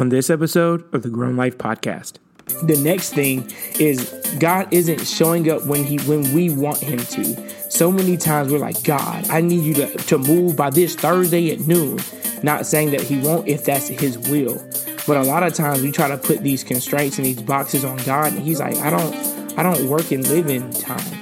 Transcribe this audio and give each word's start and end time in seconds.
on 0.00 0.10
this 0.10 0.30
episode 0.30 0.84
of 0.94 1.02
the 1.02 1.10
Grown 1.10 1.36
Life 1.36 1.58
Podcast. 1.58 2.14
The 2.62 2.78
next 2.78 3.14
thing 3.14 3.50
is 3.80 4.14
God 4.38 4.72
isn't 4.72 5.04
showing 5.04 5.50
up 5.50 5.66
when 5.66 5.82
he 5.82 5.98
when 5.98 6.32
we 6.32 6.50
want 6.50 6.78
him 6.78 6.98
to. 6.98 7.70
So 7.70 7.90
many 7.90 8.16
times 8.16 8.52
we're 8.52 8.58
like, 8.58 8.82
God, 8.84 9.28
I 9.28 9.40
need 9.40 9.64
you 9.64 9.74
to, 9.74 9.96
to 9.96 10.18
move 10.18 10.56
by 10.56 10.70
this 10.70 10.94
Thursday 10.94 11.50
at 11.50 11.60
noon. 11.60 11.98
Not 12.42 12.64
saying 12.64 12.92
that 12.92 13.00
he 13.00 13.18
won't 13.18 13.48
if 13.48 13.64
that's 13.64 13.88
his 13.88 14.16
will. 14.30 14.64
But 15.06 15.16
a 15.16 15.24
lot 15.24 15.42
of 15.42 15.52
times 15.54 15.82
we 15.82 15.90
try 15.90 16.08
to 16.08 16.16
put 16.16 16.42
these 16.42 16.62
constraints 16.62 17.18
and 17.18 17.26
these 17.26 17.42
boxes 17.42 17.84
on 17.84 17.96
God 17.98 18.32
and 18.32 18.40
he's 18.40 18.60
like, 18.60 18.76
I 18.76 18.90
don't 18.90 19.14
I 19.58 19.64
don't 19.64 19.88
work 19.88 20.12
and 20.12 20.26
live 20.28 20.48
in 20.48 20.70
time. 20.70 21.17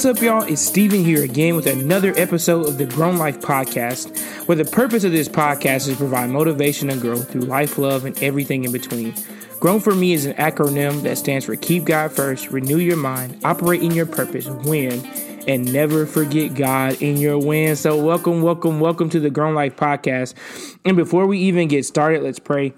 What's 0.00 0.18
up, 0.18 0.22
y'all? 0.22 0.42
It's 0.44 0.62
Steven 0.62 1.04
here 1.04 1.22
again 1.22 1.56
with 1.56 1.66
another 1.66 2.14
episode 2.16 2.66
of 2.66 2.78
the 2.78 2.86
Grown 2.86 3.18
Life 3.18 3.38
Podcast, 3.42 4.18
where 4.48 4.56
the 4.56 4.64
purpose 4.64 5.04
of 5.04 5.12
this 5.12 5.28
podcast 5.28 5.76
is 5.76 5.88
to 5.88 5.96
provide 5.96 6.30
motivation 6.30 6.88
and 6.88 7.02
growth 7.02 7.30
through 7.30 7.42
life, 7.42 7.76
love, 7.76 8.06
and 8.06 8.18
everything 8.22 8.64
in 8.64 8.72
between. 8.72 9.14
Grown 9.60 9.78
for 9.78 9.94
me 9.94 10.14
is 10.14 10.24
an 10.24 10.32
acronym 10.36 11.02
that 11.02 11.18
stands 11.18 11.44
for 11.44 11.54
Keep 11.54 11.84
God 11.84 12.12
First, 12.12 12.50
Renew 12.50 12.78
Your 12.78 12.96
Mind, 12.96 13.44
Operate 13.44 13.82
in 13.82 13.90
Your 13.90 14.06
Purpose, 14.06 14.46
Win, 14.46 15.04
and 15.46 15.70
never 15.70 16.06
forget 16.06 16.54
God 16.54 17.02
in 17.02 17.18
your 17.18 17.36
win. 17.36 17.76
So, 17.76 18.02
welcome, 18.02 18.40
welcome, 18.40 18.80
welcome 18.80 19.10
to 19.10 19.20
the 19.20 19.28
Grown 19.28 19.54
Life 19.54 19.76
Podcast. 19.76 20.32
And 20.82 20.96
before 20.96 21.26
we 21.26 21.40
even 21.40 21.68
get 21.68 21.84
started, 21.84 22.22
let's 22.22 22.38
pray. 22.38 22.72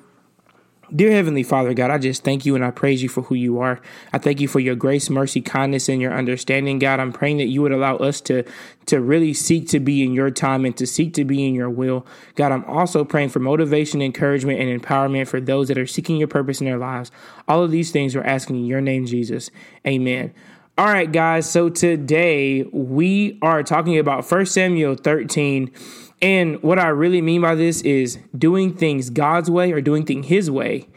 Dear 0.95 1.13
Heavenly 1.13 1.43
Father, 1.43 1.73
God, 1.73 1.91
I 1.91 1.97
just 1.97 2.23
thank 2.23 2.45
you 2.45 2.55
and 2.55 2.63
I 2.63 2.71
praise 2.71 3.03
you 3.03 3.09
for 3.09 3.23
who 3.23 3.35
you 3.35 3.59
are. 3.61 3.81
I 4.13 4.19
thank 4.19 4.43
you 4.43 4.49
for 4.49 4.61
your 4.61 4.75
grace, 4.75 5.09
mercy, 5.09 5.41
kindness, 5.41 5.89
and 5.89 6.03
your 6.03 6.13
understanding, 6.13 6.79
God. 6.79 7.01
I'm 7.01 7.15
praying 7.15 7.39
that 7.39 7.47
you 7.47 7.63
would 7.63 7.73
allow 7.73 7.97
us 7.97 8.21
to, 8.23 8.45
to 8.87 9.01
really 9.01 9.33
seek 9.33 9.69
to 9.69 9.81
be 9.81 10.05
in 10.05 10.13
your 10.13 10.31
time 10.31 10.67
and 10.67 10.77
to 10.77 10.87
seek 10.87 11.15
to 11.15 11.25
be 11.25 11.47
in 11.47 11.55
your 11.55 11.71
will. 11.71 12.05
God, 12.35 12.53
I'm 12.53 12.65
also 12.67 13.07
praying 13.07 13.31
for 13.31 13.39
motivation, 13.39 14.03
encouragement, 14.03 14.61
and 14.61 14.83
empowerment 14.83 15.29
for 15.29 15.41
those 15.41 15.69
that 15.69 15.79
are 15.79 15.87
seeking 15.87 16.19
your 16.19 16.29
purpose 16.29 16.61
in 16.61 16.67
their 16.67 16.77
lives. 16.77 17.11
All 17.49 17.63
of 17.63 17.71
these 17.71 17.91
things 17.91 18.15
we're 18.15 18.23
asking 18.25 18.57
in 18.57 18.67
your 18.67 18.83
name, 18.83 19.07
Jesus. 19.07 19.51
Amen. 19.87 20.35
All 20.77 20.87
right, 20.87 21.11
guys. 21.11 21.49
So 21.49 21.71
today 21.71 22.65
we 22.65 23.39
are 23.41 23.63
talking 23.63 23.99
about 23.99 24.31
1 24.31 24.45
Samuel 24.45 24.97
13 24.97 25.71
and 26.23 26.63
what 26.63 26.79
I 26.79 26.87
really 26.89 27.21
mean 27.21 27.43
by 27.43 27.57
this 27.57 27.83
is 27.83 28.19
doing 28.37 28.73
things 28.75 29.11
God's 29.11 29.51
way 29.51 29.73
or 29.73 29.81
doing 29.81 30.07
things 30.07 30.29
His 30.29 30.51
way 30.51 30.89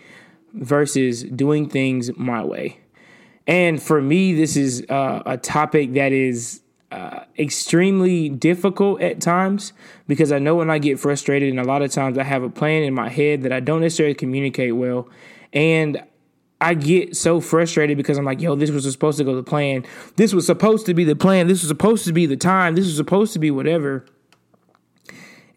versus 0.53 1.23
doing 1.23 1.67
things 1.67 2.15
my 2.15 2.43
way. 2.43 2.79
And 3.47 3.81
for 3.81 4.01
me, 4.01 4.33
this 4.33 4.55
is 4.55 4.85
uh, 4.89 5.23
a 5.25 5.37
topic 5.37 5.93
that 5.93 6.11
is 6.11 6.61
uh, 6.91 7.21
extremely 7.37 8.29
difficult 8.29 9.01
at 9.01 9.19
times 9.19 9.73
because 10.07 10.31
I 10.31 10.39
know 10.39 10.55
when 10.55 10.69
I 10.69 10.77
get 10.77 10.99
frustrated, 10.99 11.49
and 11.49 11.59
a 11.59 11.63
lot 11.63 11.81
of 11.81 11.91
times 11.91 12.17
I 12.17 12.23
have 12.23 12.43
a 12.43 12.49
plan 12.49 12.83
in 12.83 12.93
my 12.93 13.09
head 13.09 13.41
that 13.43 13.51
I 13.51 13.59
don't 13.59 13.81
necessarily 13.81 14.15
communicate 14.15 14.75
well. 14.75 15.09
And 15.51 16.03
I 16.61 16.73
get 16.73 17.15
so 17.15 17.41
frustrated 17.41 17.97
because 17.97 18.17
I'm 18.17 18.25
like, 18.25 18.41
yo, 18.41 18.55
this 18.55 18.71
was 18.71 18.89
supposed 18.89 19.17
to 19.17 19.23
go 19.23 19.35
the 19.35 19.43
plan. 19.43 19.85
This 20.15 20.33
was 20.33 20.45
supposed 20.45 20.85
to 20.85 20.93
be 20.93 21.03
the 21.03 21.15
plan. 21.15 21.47
This 21.47 21.61
was 21.61 21.67
supposed 21.67 22.05
to 22.05 22.13
be 22.13 22.25
the 22.25 22.37
time. 22.37 22.75
This 22.75 22.85
was 22.85 22.95
supposed 22.95 23.33
to 23.33 23.39
be 23.39 23.51
whatever. 23.51 24.05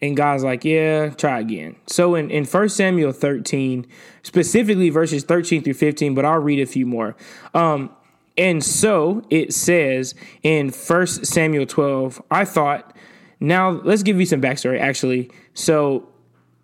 And 0.00 0.16
God's 0.16 0.44
like, 0.44 0.64
yeah, 0.64 1.10
try 1.10 1.40
again. 1.40 1.76
So 1.86 2.14
in, 2.14 2.30
in 2.30 2.44
1 2.44 2.68
Samuel 2.68 3.12
13, 3.12 3.86
specifically 4.22 4.90
verses 4.90 5.24
13 5.24 5.64
through 5.64 5.74
15, 5.74 6.14
but 6.14 6.24
I'll 6.24 6.38
read 6.38 6.60
a 6.60 6.66
few 6.66 6.86
more. 6.86 7.16
Um, 7.54 7.90
and 8.36 8.62
so 8.62 9.22
it 9.30 9.52
says 9.52 10.14
in 10.42 10.68
1 10.70 11.06
Samuel 11.06 11.66
12, 11.66 12.22
I 12.30 12.44
thought, 12.44 12.96
now 13.40 13.70
let's 13.70 14.02
give 14.02 14.20
you 14.20 14.26
some 14.26 14.40
backstory 14.40 14.80
actually. 14.80 15.30
So 15.54 16.08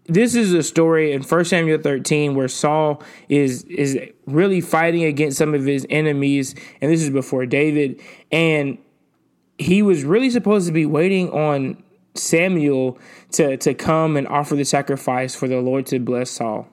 this 0.07 0.35
is 0.35 0.53
a 0.53 0.63
story 0.63 1.13
in 1.13 1.23
1 1.23 1.45
Samuel 1.45 1.81
13 1.81 2.35
where 2.35 2.49
Saul 2.49 3.03
is 3.29 3.65
is 3.65 3.99
really 4.27 4.61
fighting 4.61 5.05
against 5.05 5.39
some 5.39 5.55
of 5.55 5.65
his 5.65 5.87
enemies, 5.89 6.55
and 6.81 6.93
this 6.93 7.03
is 7.03 7.11
before 7.11 7.47
David. 7.47 8.01
And 8.31 8.79
he 9.59 9.83
was 9.83 10.05
really 10.05 10.31
supposed 10.31 10.67
to 10.67 10.73
be 10.73 10.85
waiting 10.85 11.31
on 11.31 11.83
Samuel 12.15 12.99
to, 13.33 13.57
to 13.57 13.75
come 13.75 14.17
and 14.17 14.27
offer 14.29 14.55
the 14.55 14.65
sacrifice 14.65 15.35
for 15.35 15.49
the 15.49 15.61
Lord 15.61 15.87
to 15.87 15.99
bless 15.99 16.31
Saul. 16.31 16.69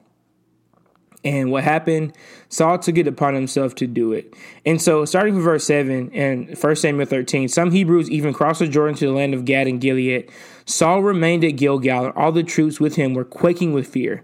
And 1.24 1.52
what 1.52 1.64
happened? 1.64 2.16
Saul 2.50 2.80
took 2.80 2.98
it 2.98 3.08
upon 3.08 3.36
himself 3.36 3.76
to 3.76 3.88
do 3.88 4.12
it. 4.12 4.34
And 4.66 4.82
so, 4.82 5.06
starting 5.06 5.36
from 5.36 5.44
verse 5.44 5.66
7 5.66 6.12
and 6.14 6.58
1 6.58 6.76
Samuel 6.76 7.06
13, 7.06 7.48
some 7.48 7.72
Hebrews 7.72 8.10
even 8.10 8.34
crossed 8.34 8.60
the 8.60 8.68
Jordan 8.68 8.96
to 8.98 9.06
the 9.06 9.12
land 9.12 9.36
of 9.36 9.46
Gad 9.46 9.68
and 9.68 9.80
Gilead. 9.80 10.32
Saul 10.66 11.04
remained 11.04 11.44
at 11.44 11.52
Gilgal, 11.52 12.06
and 12.06 12.14
all 12.16 12.32
the 12.32 12.44
troops 12.44 12.80
with 12.80 12.96
him 12.96 13.14
were 13.14 13.26
quaking 13.26 13.72
with 13.72 13.88
fear. 13.88 14.24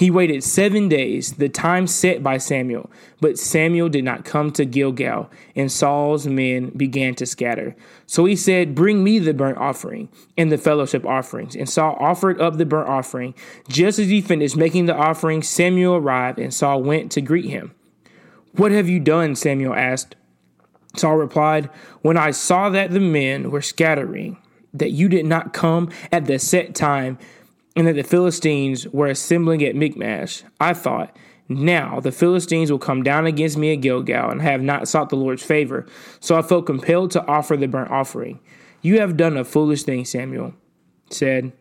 He 0.00 0.10
waited 0.10 0.42
seven 0.42 0.88
days, 0.88 1.32
the 1.32 1.50
time 1.50 1.86
set 1.86 2.22
by 2.22 2.38
Samuel. 2.38 2.90
But 3.20 3.38
Samuel 3.38 3.90
did 3.90 4.02
not 4.02 4.24
come 4.24 4.50
to 4.52 4.64
Gilgal, 4.64 5.30
and 5.54 5.70
Saul's 5.70 6.26
men 6.26 6.70
began 6.70 7.14
to 7.16 7.26
scatter. 7.26 7.76
So 8.06 8.24
he 8.24 8.34
said, 8.34 8.74
Bring 8.74 9.04
me 9.04 9.18
the 9.18 9.34
burnt 9.34 9.58
offering 9.58 10.08
and 10.38 10.50
the 10.50 10.56
fellowship 10.56 11.04
offerings. 11.04 11.54
And 11.54 11.68
Saul 11.68 11.98
offered 12.00 12.40
up 12.40 12.56
the 12.56 12.64
burnt 12.64 12.88
offering. 12.88 13.34
Just 13.68 13.98
as 13.98 14.08
he 14.08 14.22
finished 14.22 14.56
making 14.56 14.86
the 14.86 14.96
offering, 14.96 15.42
Samuel 15.42 15.96
arrived, 15.96 16.38
and 16.38 16.54
Saul 16.54 16.82
went 16.82 17.12
to 17.12 17.20
greet 17.20 17.50
him. 17.50 17.74
What 18.52 18.72
have 18.72 18.88
you 18.88 19.00
done? 19.00 19.36
Samuel 19.36 19.74
asked. 19.74 20.16
Saul 20.96 21.16
replied, 21.16 21.68
When 22.00 22.16
I 22.16 22.30
saw 22.30 22.70
that 22.70 22.90
the 22.90 23.00
men 23.00 23.50
were 23.50 23.60
scattering, 23.60 24.38
that 24.72 24.92
you 24.92 25.10
did 25.10 25.26
not 25.26 25.52
come 25.52 25.90
at 26.10 26.24
the 26.24 26.38
set 26.38 26.74
time, 26.74 27.18
and 27.76 27.86
that 27.86 27.94
the 27.94 28.02
Philistines 28.02 28.86
were 28.88 29.06
assembling 29.06 29.62
at 29.64 29.76
Michmash, 29.76 30.42
I 30.60 30.74
thought, 30.74 31.16
now 31.48 31.98
the 32.00 32.12
Philistines 32.12 32.70
will 32.70 32.78
come 32.78 33.02
down 33.02 33.26
against 33.26 33.56
me 33.56 33.72
at 33.72 33.80
Gilgal 33.80 34.30
and 34.30 34.40
have 34.40 34.62
not 34.62 34.88
sought 34.88 35.08
the 35.08 35.16
Lord's 35.16 35.42
favor. 35.42 35.86
So 36.20 36.36
I 36.36 36.42
felt 36.42 36.66
compelled 36.66 37.10
to 37.12 37.26
offer 37.26 37.56
the 37.56 37.66
burnt 37.66 37.90
offering. 37.90 38.40
You 38.82 39.00
have 39.00 39.16
done 39.16 39.36
a 39.36 39.44
foolish 39.44 39.82
thing, 39.82 40.04
Samuel 40.04 40.54
said. 41.10 41.52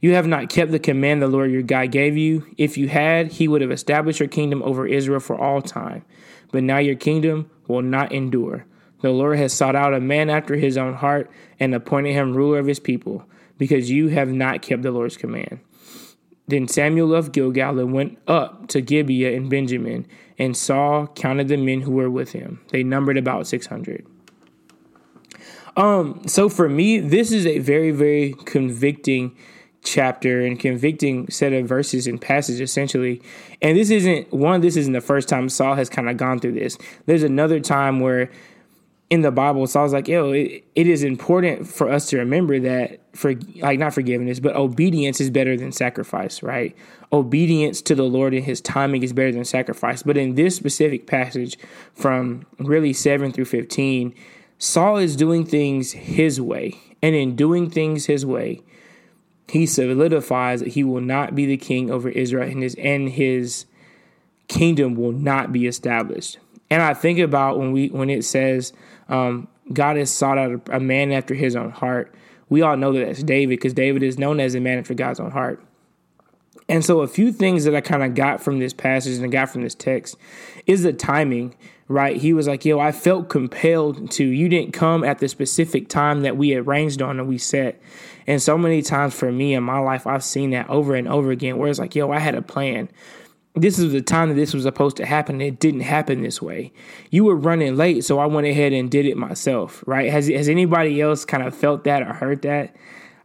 You 0.00 0.14
have 0.14 0.26
not 0.26 0.50
kept 0.50 0.72
the 0.72 0.78
command 0.78 1.22
the 1.22 1.28
Lord 1.28 1.50
your 1.50 1.62
God 1.62 1.90
gave 1.90 2.16
you. 2.16 2.46
If 2.58 2.76
you 2.76 2.88
had, 2.88 3.32
he 3.32 3.48
would 3.48 3.62
have 3.62 3.70
established 3.70 4.20
your 4.20 4.28
kingdom 4.28 4.62
over 4.62 4.86
Israel 4.86 5.20
for 5.20 5.40
all 5.40 5.62
time. 5.62 6.04
But 6.52 6.64
now 6.64 6.78
your 6.78 6.96
kingdom 6.96 7.50
will 7.66 7.82
not 7.82 8.12
endure. 8.12 8.66
The 9.00 9.10
Lord 9.10 9.38
has 9.38 9.52
sought 9.52 9.76
out 9.76 9.94
a 9.94 10.00
man 10.00 10.28
after 10.28 10.56
his 10.56 10.76
own 10.76 10.94
heart 10.94 11.30
and 11.58 11.74
appointed 11.74 12.12
him 12.12 12.34
ruler 12.34 12.58
of 12.58 12.66
his 12.66 12.80
people 12.80 13.24
because 13.58 13.90
you 13.90 14.08
have 14.08 14.28
not 14.28 14.62
kept 14.62 14.82
the 14.82 14.90
Lord's 14.90 15.16
command. 15.16 15.60
Then 16.48 16.68
Samuel 16.68 17.08
left 17.08 17.32
Gilgal 17.32 17.78
and 17.78 17.92
went 17.92 18.18
up 18.28 18.68
to 18.68 18.80
Gibeah 18.80 19.32
in 19.32 19.48
Benjamin, 19.48 20.06
and 20.38 20.56
Saul 20.56 21.08
counted 21.08 21.48
the 21.48 21.56
men 21.56 21.80
who 21.80 21.90
were 21.90 22.10
with 22.10 22.32
him. 22.32 22.60
They 22.70 22.84
numbered 22.84 23.16
about 23.16 23.46
600. 23.46 24.06
Um, 25.76 26.22
so 26.26 26.48
for 26.48 26.68
me, 26.68 27.00
this 27.00 27.32
is 27.32 27.46
a 27.46 27.58
very, 27.58 27.90
very 27.90 28.34
convicting 28.44 29.36
chapter 29.82 30.40
and 30.40 30.58
convicting 30.58 31.30
set 31.30 31.52
of 31.52 31.66
verses 31.66 32.06
and 32.06 32.20
passage 32.20 32.60
essentially. 32.60 33.22
And 33.62 33.76
this 33.76 33.90
isn't 33.90 34.32
one, 34.32 34.60
this 34.60 34.76
isn't 34.76 34.92
the 34.92 35.00
first 35.00 35.28
time 35.28 35.48
Saul 35.48 35.74
has 35.74 35.88
kind 35.88 36.08
of 36.08 36.16
gone 36.16 36.40
through 36.40 36.52
this. 36.52 36.76
There's 37.06 37.22
another 37.22 37.60
time 37.60 38.00
where 38.00 38.30
in 39.08 39.20
the 39.20 39.30
Bible, 39.30 39.66
so 39.66 39.80
I 39.80 39.82
was 39.84 39.92
like, 39.92 40.08
yo, 40.08 40.32
it, 40.32 40.64
it 40.74 40.86
is 40.88 41.04
important 41.04 41.68
for 41.68 41.90
us 41.90 42.06
to 42.06 42.18
remember 42.18 42.58
that 42.60 43.00
for 43.16 43.34
like 43.56 43.78
not 43.78 43.94
forgiveness, 43.94 44.40
but 44.40 44.56
obedience 44.56 45.20
is 45.20 45.30
better 45.30 45.56
than 45.56 45.70
sacrifice, 45.70 46.42
right? 46.42 46.76
Obedience 47.12 47.80
to 47.82 47.94
the 47.94 48.02
Lord 48.02 48.34
and 48.34 48.44
his 48.44 48.60
timing 48.60 49.04
is 49.04 49.12
better 49.12 49.30
than 49.30 49.44
sacrifice. 49.44 50.02
But 50.02 50.16
in 50.16 50.34
this 50.34 50.56
specific 50.56 51.06
passage 51.06 51.56
from 51.94 52.46
really 52.58 52.92
7 52.92 53.30
through 53.32 53.44
15, 53.44 54.12
Saul 54.58 54.96
is 54.96 55.14
doing 55.14 55.46
things 55.46 55.92
his 55.92 56.40
way. 56.40 56.74
And 57.02 57.14
in 57.14 57.36
doing 57.36 57.70
things 57.70 58.06
his 58.06 58.26
way, 58.26 58.62
he 59.48 59.66
solidifies 59.66 60.60
that 60.60 60.70
he 60.70 60.82
will 60.82 61.00
not 61.00 61.34
be 61.34 61.46
the 61.46 61.56
king 61.56 61.90
over 61.90 62.08
Israel 62.08 62.48
and 62.50 62.62
his 62.62 62.74
and 62.74 63.10
his 63.10 63.66
kingdom 64.48 64.96
will 64.96 65.12
not 65.12 65.52
be 65.52 65.66
established. 65.66 66.38
And 66.68 66.82
I 66.82 66.94
think 66.94 67.18
about 67.18 67.58
when 67.58 67.70
we 67.70 67.88
when 67.88 68.10
it 68.10 68.24
says 68.24 68.72
um, 69.08 69.48
God 69.72 69.96
has 69.96 70.10
sought 70.10 70.38
out 70.38 70.52
a, 70.52 70.76
a 70.76 70.80
man 70.80 71.12
after 71.12 71.34
his 71.34 71.56
own 71.56 71.70
heart. 71.70 72.14
We 72.48 72.62
all 72.62 72.76
know 72.76 72.92
that 72.92 73.06
that's 73.06 73.22
David 73.22 73.50
because 73.50 73.74
David 73.74 74.02
is 74.02 74.18
known 74.18 74.40
as 74.40 74.54
a 74.54 74.60
man 74.60 74.78
after 74.78 74.94
God's 74.94 75.20
own 75.20 75.32
heart. 75.32 75.62
And 76.68 76.84
so, 76.84 77.00
a 77.00 77.08
few 77.08 77.32
things 77.32 77.64
that 77.64 77.74
I 77.74 77.80
kind 77.80 78.02
of 78.02 78.14
got 78.14 78.42
from 78.42 78.58
this 78.58 78.72
passage 78.72 79.16
and 79.16 79.24
I 79.24 79.28
got 79.28 79.50
from 79.50 79.62
this 79.62 79.74
text 79.74 80.16
is 80.66 80.82
the 80.82 80.92
timing, 80.92 81.54
right? 81.86 82.16
He 82.16 82.32
was 82.32 82.48
like, 82.48 82.64
Yo, 82.64 82.80
I 82.80 82.90
felt 82.90 83.28
compelled 83.28 84.10
to. 84.12 84.24
You 84.24 84.48
didn't 84.48 84.72
come 84.72 85.04
at 85.04 85.18
the 85.18 85.28
specific 85.28 85.88
time 85.88 86.22
that 86.22 86.36
we 86.36 86.54
arranged 86.54 87.02
on 87.02 87.20
and 87.20 87.28
we 87.28 87.38
set. 87.38 87.80
And 88.26 88.42
so 88.42 88.58
many 88.58 88.82
times 88.82 89.14
for 89.14 89.30
me 89.30 89.54
in 89.54 89.62
my 89.62 89.78
life, 89.78 90.08
I've 90.08 90.24
seen 90.24 90.50
that 90.50 90.68
over 90.68 90.96
and 90.96 91.06
over 91.06 91.30
again 91.30 91.56
where 91.56 91.68
it's 91.68 91.78
like, 91.78 91.94
Yo, 91.94 92.10
I 92.10 92.18
had 92.18 92.34
a 92.34 92.42
plan 92.42 92.88
this 93.56 93.78
is 93.78 93.92
the 93.92 94.02
time 94.02 94.28
that 94.28 94.34
this 94.34 94.52
was 94.52 94.64
supposed 94.64 94.98
to 94.98 95.06
happen. 95.06 95.40
It 95.40 95.58
didn't 95.58 95.80
happen 95.80 96.22
this 96.22 96.42
way. 96.42 96.72
You 97.10 97.24
were 97.24 97.34
running 97.34 97.74
late, 97.76 98.04
so 98.04 98.18
I 98.18 98.26
went 98.26 98.46
ahead 98.46 98.74
and 98.74 98.90
did 98.90 99.06
it 99.06 99.16
myself, 99.16 99.82
right? 99.86 100.10
Has 100.10 100.28
has 100.28 100.48
anybody 100.48 101.00
else 101.00 101.24
kind 101.24 101.42
of 101.42 101.54
felt 101.54 101.84
that 101.84 102.02
or 102.02 102.12
heard 102.12 102.42
that? 102.42 102.76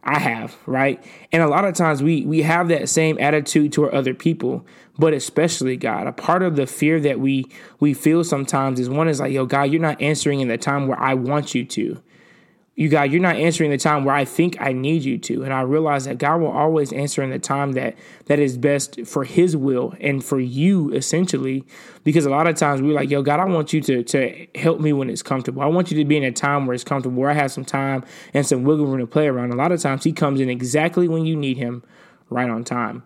I 0.04 0.18
have, 0.18 0.56
right? 0.66 1.02
And 1.30 1.42
a 1.42 1.48
lot 1.48 1.64
of 1.64 1.74
times 1.74 2.02
we 2.02 2.24
we 2.24 2.42
have 2.42 2.68
that 2.68 2.88
same 2.88 3.18
attitude 3.20 3.72
toward 3.72 3.92
other 3.92 4.14
people, 4.14 4.66
but 4.98 5.12
especially 5.12 5.76
God. 5.76 6.06
A 6.06 6.12
part 6.12 6.42
of 6.42 6.56
the 6.56 6.66
fear 6.66 6.98
that 7.00 7.20
we 7.20 7.44
we 7.78 7.92
feel 7.92 8.24
sometimes 8.24 8.80
is 8.80 8.88
one 8.88 9.08
is 9.08 9.20
like, 9.20 9.32
yo, 9.32 9.44
God, 9.44 9.64
you're 9.64 9.82
not 9.82 10.00
answering 10.00 10.40
in 10.40 10.48
the 10.48 10.58
time 10.58 10.88
where 10.88 10.98
I 10.98 11.14
want 11.14 11.54
you 11.54 11.64
to 11.66 12.02
you 12.74 12.88
God, 12.88 13.12
you're 13.12 13.20
not 13.20 13.36
answering 13.36 13.70
the 13.70 13.76
time 13.76 14.04
where 14.04 14.14
I 14.14 14.24
think 14.24 14.56
I 14.58 14.72
need 14.72 15.02
you 15.02 15.18
to. 15.18 15.42
And 15.42 15.52
I 15.52 15.60
realize 15.60 16.06
that 16.06 16.16
God 16.16 16.40
will 16.40 16.50
always 16.50 16.90
answer 16.92 17.22
in 17.22 17.28
the 17.28 17.38
time 17.38 17.72
that 17.72 17.96
that 18.26 18.38
is 18.38 18.56
best 18.56 19.04
for 19.04 19.24
his 19.24 19.54
will 19.54 19.94
and 20.00 20.24
for 20.24 20.40
you 20.40 20.90
essentially. 20.92 21.64
Because 22.02 22.24
a 22.24 22.30
lot 22.30 22.46
of 22.46 22.56
times 22.56 22.80
we're 22.80 22.94
like, 22.94 23.10
yo, 23.10 23.22
God, 23.22 23.40
I 23.40 23.44
want 23.44 23.74
you 23.74 23.82
to 23.82 24.02
to 24.04 24.46
help 24.54 24.80
me 24.80 24.92
when 24.94 25.10
it's 25.10 25.22
comfortable. 25.22 25.60
I 25.60 25.66
want 25.66 25.90
you 25.90 25.98
to 25.98 26.04
be 26.06 26.16
in 26.16 26.24
a 26.24 26.32
time 26.32 26.66
where 26.66 26.74
it's 26.74 26.84
comfortable, 26.84 27.20
where 27.20 27.30
I 27.30 27.34
have 27.34 27.52
some 27.52 27.64
time 27.64 28.04
and 28.32 28.46
some 28.46 28.64
wiggle 28.64 28.86
room 28.86 29.00
to 29.00 29.06
play 29.06 29.28
around. 29.28 29.52
A 29.52 29.56
lot 29.56 29.70
of 29.70 29.80
times 29.80 30.04
he 30.04 30.12
comes 30.12 30.40
in 30.40 30.48
exactly 30.48 31.08
when 31.08 31.26
you 31.26 31.36
need 31.36 31.58
him, 31.58 31.82
right 32.30 32.48
on 32.48 32.64
time. 32.64 33.02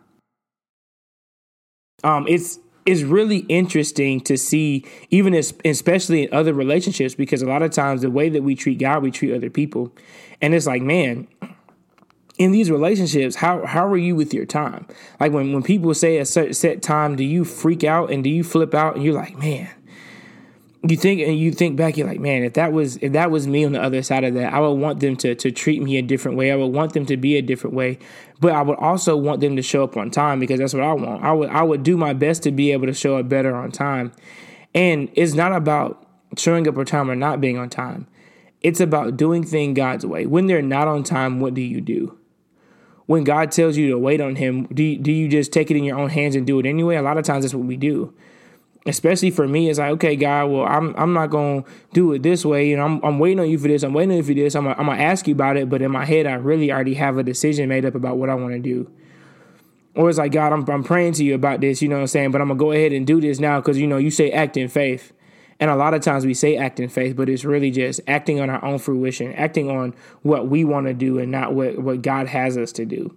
Um, 2.05 2.27
it's 2.29 2.61
is 2.87 3.05
really 3.05 3.39
interesting 3.49 4.21
to 4.23 4.39
see, 4.39 4.85
even 5.11 5.35
as, 5.35 5.53
especially 5.65 6.25
in 6.25 6.33
other 6.33 6.55
relationships, 6.55 7.15
because 7.15 7.43
a 7.43 7.47
lot 7.47 7.63
of 7.63 7.73
times 7.73 8.03
the 8.03 8.11
way 8.11 8.29
that 8.29 8.43
we 8.43 8.55
treat 8.55 8.79
God, 8.79 9.03
we 9.03 9.11
treat 9.11 9.35
other 9.35 9.51
people. 9.51 9.93
And 10.41 10.55
it's 10.55 10.67
like, 10.67 10.83
man, 10.83 11.27
in 12.39 12.53
these 12.53 12.71
relationships, 12.71 13.37
how 13.37 13.65
how 13.67 13.87
are 13.87 13.97
you 13.97 14.15
with 14.15 14.33
your 14.33 14.47
time? 14.47 14.87
Like 15.19 15.33
when, 15.33 15.53
when 15.53 15.63
people 15.63 15.93
say 15.95 16.19
a 16.19 16.25
set, 16.25 16.55
set 16.55 16.83
time, 16.83 17.17
do 17.17 17.25
you 17.25 17.45
freak 17.45 17.83
out 17.83 18.11
and 18.11 18.23
do 18.23 18.31
you 18.31 18.45
flip 18.45 18.75
out 18.75 18.95
and 18.95 19.05
you're 19.05 19.15
like, 19.15 19.37
man, 19.39 19.71
you 20.91 20.97
think 20.97 21.21
and 21.21 21.39
you 21.39 21.53
think 21.53 21.77
back, 21.77 21.97
you're 21.97 22.07
like, 22.07 22.21
man, 22.21 22.43
if 22.45 22.55
that 22.55 22.73
was 22.73 22.97
if 22.99 23.13
that 23.13 23.31
was 23.31 23.47
me 23.47 23.65
on 23.65 23.73
the 23.73 23.83
other 23.83 24.03
side 24.03 24.25
of 24.25 24.35
that, 24.35 24.53
I 24.53 24.61
would 24.61 24.73
want 24.73 25.01
them 25.01 25.17
to 25.17 25.35
to 25.35 25.51
treat 25.51 25.83
me 25.83 25.97
a 25.97 26.03
different 26.03 26.37
way. 26.37 26.53
I 26.53 26.57
would 26.57 26.73
want 26.73 26.93
them 26.93 27.07
to 27.07 27.17
be 27.17 27.37
a 27.37 27.43
different 27.43 27.75
way, 27.75 27.99
but 28.41 28.53
I 28.53 28.63
would 28.63 28.79
also 28.79 29.17
want 29.17 29.41
them 29.41 29.57
to 29.57 29.63
show 29.63 29.85
up 29.85 29.97
on 29.97 30.11
time 30.11 30.39
because 30.39 30.59
that's 30.59 30.75
what 30.75 30.83
I 30.83 30.93
want. 30.93 31.25
I 31.25 31.33
would 31.33 31.49
I 31.51 31.63
would 31.63 31.83
do 31.83 31.97
my 31.97 32.13
best 32.13 32.43
to 32.43 32.53
be 32.53 32.73
able 32.73 32.87
to 32.87 32.93
show 32.93 33.17
up 33.17 33.29
better 33.29 33.55
on 33.57 33.71
time, 33.73 34.13
and 34.75 35.09
it's 35.15 35.35
not 35.35 35.53
about 35.53 36.07
showing 36.37 36.69
up 36.69 36.77
on 36.77 36.85
time 36.85 37.11
or 37.11 37.17
not 37.17 37.41
being 37.41 37.57
on 37.57 37.71
time. 37.71 38.07
It's 38.61 38.81
about 38.81 39.17
doing 39.17 39.45
things 39.45 39.77
God's 39.77 40.05
way. 40.05 40.27
When 40.27 40.47
they're 40.47 40.63
not 40.63 40.89
on 40.89 41.05
time, 41.05 41.41
what 41.41 41.55
do 41.55 41.61
you 41.61 41.81
do? 41.81 42.19
When 43.07 43.23
God 43.23 43.53
tells 43.53 43.77
you 43.77 43.91
to 43.91 43.99
wait 43.99 44.21
on 44.21 44.35
Him, 44.35 44.67
do 44.67 44.83
you, 44.83 44.99
do 44.99 45.13
you 45.13 45.29
just 45.29 45.53
take 45.53 45.71
it 45.71 45.77
in 45.77 45.85
your 45.85 45.97
own 45.97 46.11
hands 46.11 46.35
and 46.35 46.47
do 46.47 46.59
it 46.59 46.67
anyway? 46.67 46.97
A 46.97 47.03
lot 47.03 47.19
of 47.19 47.25
times 47.25 47.45
that's 47.45 47.55
what 47.55 47.65
we 47.65 47.77
do 47.77 48.13
especially 48.87 49.31
for 49.31 49.47
me, 49.49 49.69
it's 49.69 49.79
like, 49.79 49.91
okay, 49.93 50.17
God, 50.17 50.47
well, 50.47 50.65
I'm 50.65 50.95
I'm 50.97 51.13
not 51.13 51.31
gonna 51.31 51.65
do 51.93 52.13
it 52.13 52.23
this 52.23 52.45
way. 52.45 52.75
Know, 52.75 52.85
I'm 52.85 53.05
I'm 53.05 53.19
waiting 53.19 53.41
on 53.41 53.51
you 53.51 53.59
for 53.59 53.69
this. 53.69 53.83
I'm 53.83 53.93
waiting 53.93 54.13
on 54.13 54.17
you 54.19 54.23
for 54.23 54.35
this. 54.35 54.55
I'm 54.55 54.65
gonna, 54.65 54.77
I'm 54.79 54.87
gonna 54.87 55.03
ask 55.03 55.27
you 55.27 55.35
about 55.35 55.57
it, 55.57 55.69
but 55.69 55.83
in 55.83 55.91
my 55.91 56.05
head, 56.05 56.27
I 56.27 56.35
really 56.35 56.73
already 56.73 56.95
have 56.95 57.19
a 57.19 57.23
decision 57.23 57.69
made 57.69 57.85
up 57.85 57.95
about 57.95 58.17
what 58.17 58.31
I 58.31 58.35
want 58.35 58.53
to 58.55 58.61
do. 58.61 58.91
Or 59.95 60.09
it's 60.09 60.19
like, 60.19 60.33
God, 60.33 60.53
I'm 60.53 60.69
I'm 60.69 60.85
praying 60.85 61.15
to 61.15 61.25
you 61.25 61.35
about 61.35 61.61
this. 61.61 61.83
You 61.83 61.89
know 61.89 61.97
what 61.97 62.03
I'm 62.03 62.07
saying? 62.09 62.31
But 62.31 62.41
I'm 62.41 62.49
gonna 62.49 62.59
go 62.59 62.73
ahead 62.73 62.93
and 62.93 63.07
do 63.07 63.21
this 63.21 63.41
now 63.41 63.61
because 63.61 63.79
you 63.79 63.87
know 63.87 63.99
you 63.99 64.11
say 64.11 64.31
act 64.31 64.57
in 64.57 64.69
faith, 64.69 65.13
and 65.59 65.71
a 65.71 65.77
lot 65.77 65.95
of 65.95 66.03
times 66.03 66.25
we 66.25 66.35
say 66.35 66.57
act 66.57 66.79
in 66.79 66.89
faith, 66.89 67.17
but 67.17 67.29
it's 67.29 67.45
really 67.45 67.71
just 67.71 68.01
acting 68.07 68.41
on 68.41 68.51
our 68.51 68.65
own 68.65 68.79
fruition, 68.79 69.33
acting 69.35 69.71
on 69.71 69.95
what 70.23 70.49
we 70.49 70.65
want 70.65 70.87
to 70.87 70.95
do, 70.95 71.19
and 71.19 71.33
not 71.33 71.55
what 71.55 71.79
what 71.79 72.03
God 72.03 72.29
has 72.29 72.57
us 72.57 72.73
to 72.73 72.85
do 72.85 73.17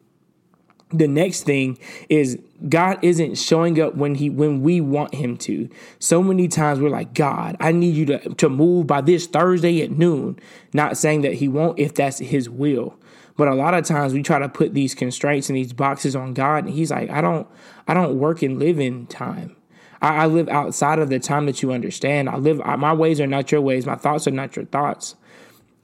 the 0.92 1.08
next 1.08 1.44
thing 1.44 1.78
is 2.10 2.40
God 2.68 2.98
isn't 3.02 3.38
showing 3.38 3.80
up 3.80 3.96
when 3.96 4.16
he 4.16 4.30
when 4.30 4.62
we 4.62 4.82
want 4.82 5.14
him 5.14 5.38
to. 5.38 5.70
So 6.00 6.24
many 6.24 6.48
times 6.48 6.80
we're 6.80 6.90
like, 6.90 7.14
God, 7.14 7.56
I 7.60 7.72
need 7.72 7.96
you 7.96 8.06
to, 8.08 8.20
to 8.36 8.50
move 8.50 8.88
by 8.88 9.02
this 9.02 9.28
Thursday 9.28 9.82
at 9.82 9.92
noon. 9.92 10.40
Not 10.74 10.98
saying 10.98 11.22
that 11.22 11.36
he 11.36 11.48
won't 11.48 11.80
if 11.80 11.94
that's 11.94 12.20
his 12.20 12.50
will. 12.50 12.96
But 13.38 13.48
a 13.48 13.56
lot 13.56 13.74
of 13.74 13.86
times 13.86 14.14
we 14.14 14.22
try 14.22 14.40
to 14.40 14.50
put 14.50 14.74
these 14.74 14.94
constraints 14.94 15.50
and 15.50 15.56
these 15.56 15.72
boxes 15.72 16.14
on 16.14 16.34
God, 16.34 16.66
and 16.66 16.74
he's 16.74 16.92
like, 16.92 17.10
I 17.10 17.22
don't 17.22 17.48
I 17.88 17.94
don't 17.94 18.18
work 18.18 18.42
and 18.42 18.60
live 18.60 18.80
in 18.80 19.06
time. 19.08 19.56
I, 20.02 20.24
I 20.24 20.26
live 20.26 20.50
outside 20.50 21.00
of 21.00 21.10
the 21.10 21.20
time 21.20 21.46
that 21.46 21.62
you 21.62 21.72
understand. 21.72 22.30
I 22.30 22.38
live 22.38 22.58
my 22.58 22.94
ways 22.94 23.22
are 23.22 23.28
not 23.28 23.52
your 23.52 23.62
ways, 23.62 23.86
my 23.86 23.96
thoughts 23.96 24.28
are 24.28 24.32
not 24.32 24.56
your 24.56 24.66
thoughts. 24.66 25.16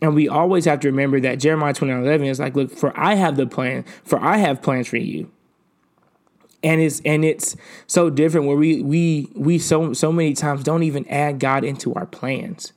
And 0.05 0.13
we 0.13 0.29
always 0.29 0.65
have 0.65 0.81
to 0.81 0.87
remember 0.87 1.19
that 1.21 1.39
Jeremiah 1.39 1.73
29 1.73 2.03
11 2.03 2.27
is 2.27 2.39
like, 2.39 2.55
look, 2.55 2.69
for 2.69 2.93
I 2.95 3.15
have 3.15 3.37
the 3.37 3.47
plan, 3.47 3.83
for 4.03 4.19
I 4.23 4.37
have 4.37 4.61
plans 4.61 4.87
for 4.87 4.97
you. 4.97 5.31
And 6.61 6.79
it's 6.79 7.01
and 7.03 7.25
it's 7.25 7.55
so 7.87 8.11
different 8.11 8.45
where 8.45 8.55
we 8.55 8.83
we 8.83 9.31
we 9.35 9.57
so 9.57 9.93
so 9.93 10.11
many 10.11 10.35
times 10.35 10.63
don't 10.63 10.83
even 10.83 11.07
add 11.09 11.39
God 11.39 11.63
into 11.63 11.91
our 11.95 12.05
plans. 12.05 12.71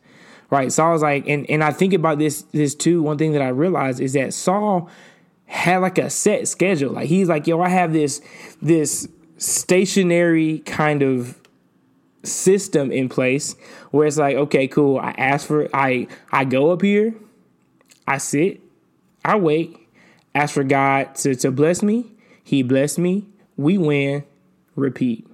Right. 0.48 0.72
Saul 0.72 0.92
was 0.92 1.02
like, 1.02 1.28
and, 1.28 1.48
and 1.50 1.62
I 1.62 1.70
think 1.70 1.92
about 1.92 2.18
this 2.18 2.42
this 2.52 2.74
too. 2.74 3.02
One 3.02 3.18
thing 3.18 3.32
that 3.32 3.42
I 3.42 3.48
realized 3.48 4.00
is 4.00 4.14
that 4.14 4.32
Saul 4.32 4.88
had 5.44 5.78
like 5.78 5.98
a 5.98 6.08
set 6.08 6.48
schedule. 6.48 6.92
Like 6.92 7.08
he's 7.08 7.28
like, 7.28 7.46
yo, 7.46 7.60
I 7.60 7.68
have 7.68 7.92
this 7.92 8.22
this 8.62 9.06
stationary 9.36 10.60
kind 10.60 11.02
of 11.02 11.37
system 12.28 12.90
in 12.92 13.08
place 13.08 13.56
where 13.90 14.06
it's 14.06 14.18
like, 14.18 14.36
okay, 14.36 14.68
cool. 14.68 14.98
I 14.98 15.10
ask 15.18 15.46
for 15.46 15.68
I 15.74 16.08
I 16.30 16.44
go 16.44 16.70
up 16.70 16.82
here, 16.82 17.14
I 18.06 18.18
sit, 18.18 18.60
I 19.24 19.36
wait, 19.36 19.76
ask 20.34 20.54
for 20.54 20.64
God 20.64 21.14
to, 21.16 21.34
to 21.36 21.50
bless 21.50 21.82
me. 21.82 22.12
He 22.42 22.62
blessed 22.62 22.98
me. 22.98 23.26
We 23.56 23.76
win. 23.76 24.24
Repeat. 24.76 25.26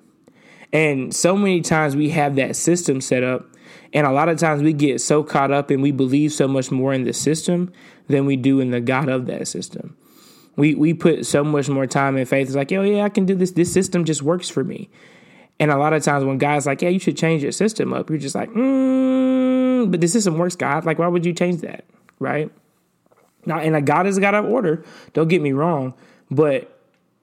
And 0.73 1.15
so 1.15 1.37
many 1.37 1.61
times 1.61 1.95
we 1.95 2.11
have 2.11 2.35
that 2.35 2.57
system 2.57 3.01
set 3.01 3.23
up, 3.23 3.47
and 3.93 4.07
a 4.07 4.11
lot 4.11 4.29
of 4.29 4.39
times 4.39 4.63
we 4.63 4.73
get 4.73 5.01
so 5.01 5.23
caught 5.23 5.53
up 5.53 5.71
and 5.71 5.81
we 5.81 5.93
believe 5.93 6.33
so 6.33 6.49
much 6.49 6.73
more 6.73 6.93
in 6.93 7.05
the 7.05 7.13
system 7.13 7.73
than 8.09 8.27
we 8.27 8.37
do 8.37 8.59
in 8.59 8.73
the 8.73 8.81
God 8.81 9.09
of 9.09 9.27
that 9.27 9.47
system. 9.47 9.97
We 10.57 10.75
we 10.75 10.95
put 10.95 11.27
so 11.27 11.45
much 11.45 11.69
more 11.69 11.87
time 11.87 12.17
and 12.17 12.29
faith. 12.29 12.49
It's 12.49 12.57
like, 12.57 12.73
oh 12.73 12.83
yeah, 12.83 13.05
I 13.05 13.09
can 13.09 13.27
do 13.27 13.35
this. 13.35 13.53
This 13.53 13.73
system 13.73 14.05
just 14.05 14.23
works 14.23 14.49
for 14.49 14.65
me. 14.65 14.89
And 15.61 15.71
a 15.71 15.77
lot 15.77 15.93
of 15.93 16.03
times 16.03 16.25
when 16.25 16.39
guys 16.39 16.67
like, 16.67 16.83
yeah, 16.83 16.89
you 16.89 16.99
should 16.99 17.17
change 17.17 17.43
your 17.43 17.53
system 17.53 17.93
up, 17.93 18.11
you're 18.11 18.19
just 18.19 18.35
like, 18.35 18.51
mm, 18.51 19.91
but 19.91 20.01
the 20.01 20.09
system 20.09 20.37
works, 20.37 20.57
God. 20.57 20.85
Like, 20.85 20.99
why 20.99 21.07
would 21.07 21.25
you 21.25 21.33
change 21.33 21.61
that? 21.61 21.85
Right? 22.19 22.51
Now, 23.47 23.59
and 23.59 23.77
a 23.77 23.83
God 23.83 24.07
is 24.07 24.17
a 24.19 24.21
God 24.21 24.35
of 24.35 24.47
order. 24.47 24.85
Don't 25.13 25.29
get 25.29 25.43
me 25.43 25.53
wrong, 25.53 25.95
but 26.31 26.71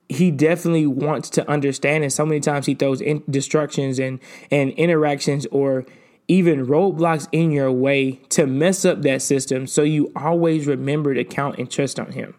he 0.07 0.29
definitely 0.29 0.87
wants 0.87 1.29
to 1.31 1.49
understand. 1.49 2.03
And 2.03 2.11
so 2.11 2.25
many 2.25 2.39
times 2.39 2.65
he 2.65 2.75
throws 2.75 3.01
in 3.01 3.23
destructions 3.29 3.99
and 3.99 4.19
and 4.49 4.71
interactions 4.71 5.45
or 5.47 5.85
even 6.27 6.65
roadblocks 6.65 7.27
in 7.31 7.51
your 7.51 7.71
way 7.71 8.13
to 8.29 8.45
mess 8.45 8.85
up 8.85 9.01
that 9.01 9.21
system. 9.21 9.67
So 9.67 9.83
you 9.83 10.11
always 10.15 10.67
remember 10.67 11.13
to 11.13 11.23
count 11.23 11.57
and 11.57 11.69
trust 11.69 11.99
on 11.99 12.11
him. 12.11 12.35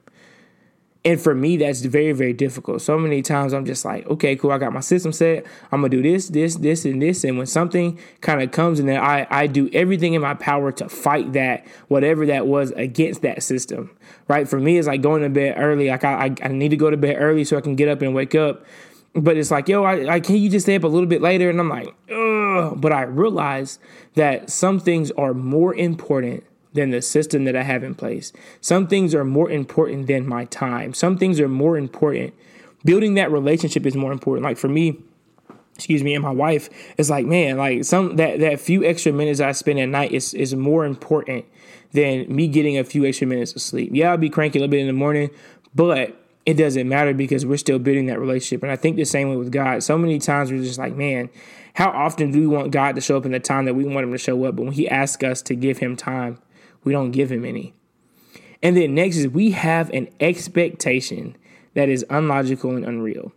And 1.04 1.20
for 1.20 1.34
me, 1.34 1.56
that's 1.56 1.80
very, 1.80 2.12
very 2.12 2.32
difficult. 2.32 2.80
So 2.80 2.96
many 2.96 3.22
times 3.22 3.52
I'm 3.52 3.66
just 3.66 3.84
like, 3.84 4.06
okay, 4.06 4.36
cool, 4.36 4.52
I 4.52 4.58
got 4.58 4.72
my 4.72 4.80
system 4.80 5.12
set. 5.12 5.44
I'm 5.72 5.80
gonna 5.80 5.88
do 5.88 6.00
this, 6.00 6.28
this, 6.28 6.54
this, 6.56 6.84
and 6.84 7.02
this. 7.02 7.24
And 7.24 7.38
when 7.38 7.46
something 7.46 7.98
kind 8.20 8.40
of 8.40 8.52
comes 8.52 8.78
in 8.78 8.86
there, 8.86 9.02
I, 9.02 9.26
I 9.28 9.46
do 9.48 9.68
everything 9.72 10.14
in 10.14 10.22
my 10.22 10.34
power 10.34 10.70
to 10.72 10.88
fight 10.88 11.32
that, 11.32 11.66
whatever 11.88 12.24
that 12.26 12.46
was 12.46 12.70
against 12.72 13.22
that 13.22 13.42
system. 13.42 13.90
Right? 14.28 14.48
For 14.48 14.60
me, 14.60 14.78
it's 14.78 14.86
like 14.86 15.02
going 15.02 15.22
to 15.22 15.28
bed 15.28 15.56
early. 15.58 15.88
Like 15.88 16.04
I, 16.04 16.26
I, 16.26 16.34
I 16.44 16.48
need 16.48 16.68
to 16.68 16.76
go 16.76 16.88
to 16.88 16.96
bed 16.96 17.16
early 17.18 17.42
so 17.44 17.56
I 17.56 17.62
can 17.62 17.74
get 17.74 17.88
up 17.88 18.00
and 18.00 18.14
wake 18.14 18.36
up. 18.36 18.64
But 19.14 19.36
it's 19.36 19.50
like, 19.50 19.68
yo, 19.68 19.82
I, 19.82 20.14
I 20.14 20.20
can 20.20 20.36
you 20.36 20.48
just 20.48 20.66
stay 20.66 20.76
up 20.76 20.84
a 20.84 20.88
little 20.88 21.08
bit 21.08 21.20
later? 21.20 21.50
And 21.50 21.58
I'm 21.58 21.68
like, 21.68 21.88
ugh. 22.10 22.80
But 22.80 22.92
I 22.92 23.02
realize 23.02 23.80
that 24.14 24.50
some 24.50 24.78
things 24.78 25.10
are 25.12 25.34
more 25.34 25.74
important 25.74 26.44
than 26.74 26.90
the 26.90 27.02
system 27.02 27.44
that 27.44 27.56
I 27.56 27.62
have 27.62 27.84
in 27.84 27.94
place. 27.94 28.32
Some 28.60 28.86
things 28.86 29.14
are 29.14 29.24
more 29.24 29.50
important 29.50 30.06
than 30.06 30.26
my 30.26 30.46
time. 30.46 30.94
Some 30.94 31.18
things 31.18 31.40
are 31.40 31.48
more 31.48 31.76
important. 31.76 32.34
Building 32.84 33.14
that 33.14 33.30
relationship 33.30 33.86
is 33.86 33.94
more 33.94 34.12
important. 34.12 34.44
Like 34.44 34.56
for 34.56 34.68
me, 34.68 34.98
excuse 35.74 36.02
me, 36.02 36.14
and 36.14 36.22
my 36.22 36.30
wife, 36.30 36.68
it's 36.98 37.10
like, 37.10 37.26
man, 37.26 37.56
like 37.56 37.84
some 37.84 38.16
that 38.16 38.40
that 38.40 38.60
few 38.60 38.84
extra 38.84 39.12
minutes 39.12 39.40
I 39.40 39.52
spend 39.52 39.78
at 39.78 39.88
night 39.88 40.12
is 40.12 40.34
is 40.34 40.54
more 40.54 40.84
important 40.84 41.44
than 41.92 42.34
me 42.34 42.48
getting 42.48 42.78
a 42.78 42.84
few 42.84 43.04
extra 43.04 43.26
minutes 43.26 43.54
of 43.54 43.62
sleep. 43.62 43.90
Yeah, 43.92 44.10
I'll 44.10 44.16
be 44.16 44.30
cranky 44.30 44.58
a 44.58 44.62
little 44.62 44.70
bit 44.70 44.80
in 44.80 44.86
the 44.86 44.92
morning, 44.92 45.30
but 45.74 46.16
it 46.44 46.54
doesn't 46.54 46.88
matter 46.88 47.14
because 47.14 47.46
we're 47.46 47.56
still 47.56 47.78
building 47.78 48.06
that 48.06 48.18
relationship. 48.18 48.62
And 48.62 48.72
I 48.72 48.76
think 48.76 48.96
the 48.96 49.04
same 49.04 49.30
way 49.30 49.36
with 49.36 49.52
God. 49.52 49.82
So 49.82 49.96
many 49.96 50.18
times 50.18 50.50
we're 50.50 50.62
just 50.62 50.78
like, 50.78 50.94
man, 50.96 51.30
how 51.74 51.90
often 51.90 52.32
do 52.32 52.40
we 52.40 52.46
want 52.46 52.72
God 52.72 52.96
to 52.96 53.00
show 53.00 53.16
up 53.16 53.24
in 53.24 53.32
the 53.32 53.40
time 53.40 53.64
that 53.66 53.74
we 53.74 53.84
want 53.84 54.04
him 54.04 54.12
to 54.12 54.18
show 54.18 54.44
up? 54.44 54.56
But 54.56 54.64
when 54.64 54.72
he 54.72 54.88
asks 54.88 55.22
us 55.22 55.40
to 55.42 55.54
give 55.54 55.78
him 55.78 55.96
time, 55.96 56.38
we 56.84 56.92
don't 56.92 57.10
give 57.10 57.30
him 57.30 57.44
any. 57.44 57.74
And 58.62 58.76
then 58.76 58.94
next 58.94 59.16
is 59.16 59.28
we 59.28 59.50
have 59.50 59.90
an 59.90 60.08
expectation 60.20 61.36
that 61.74 61.88
is 61.88 62.04
unlogical 62.08 62.76
and 62.76 62.84
unreal. 62.84 63.32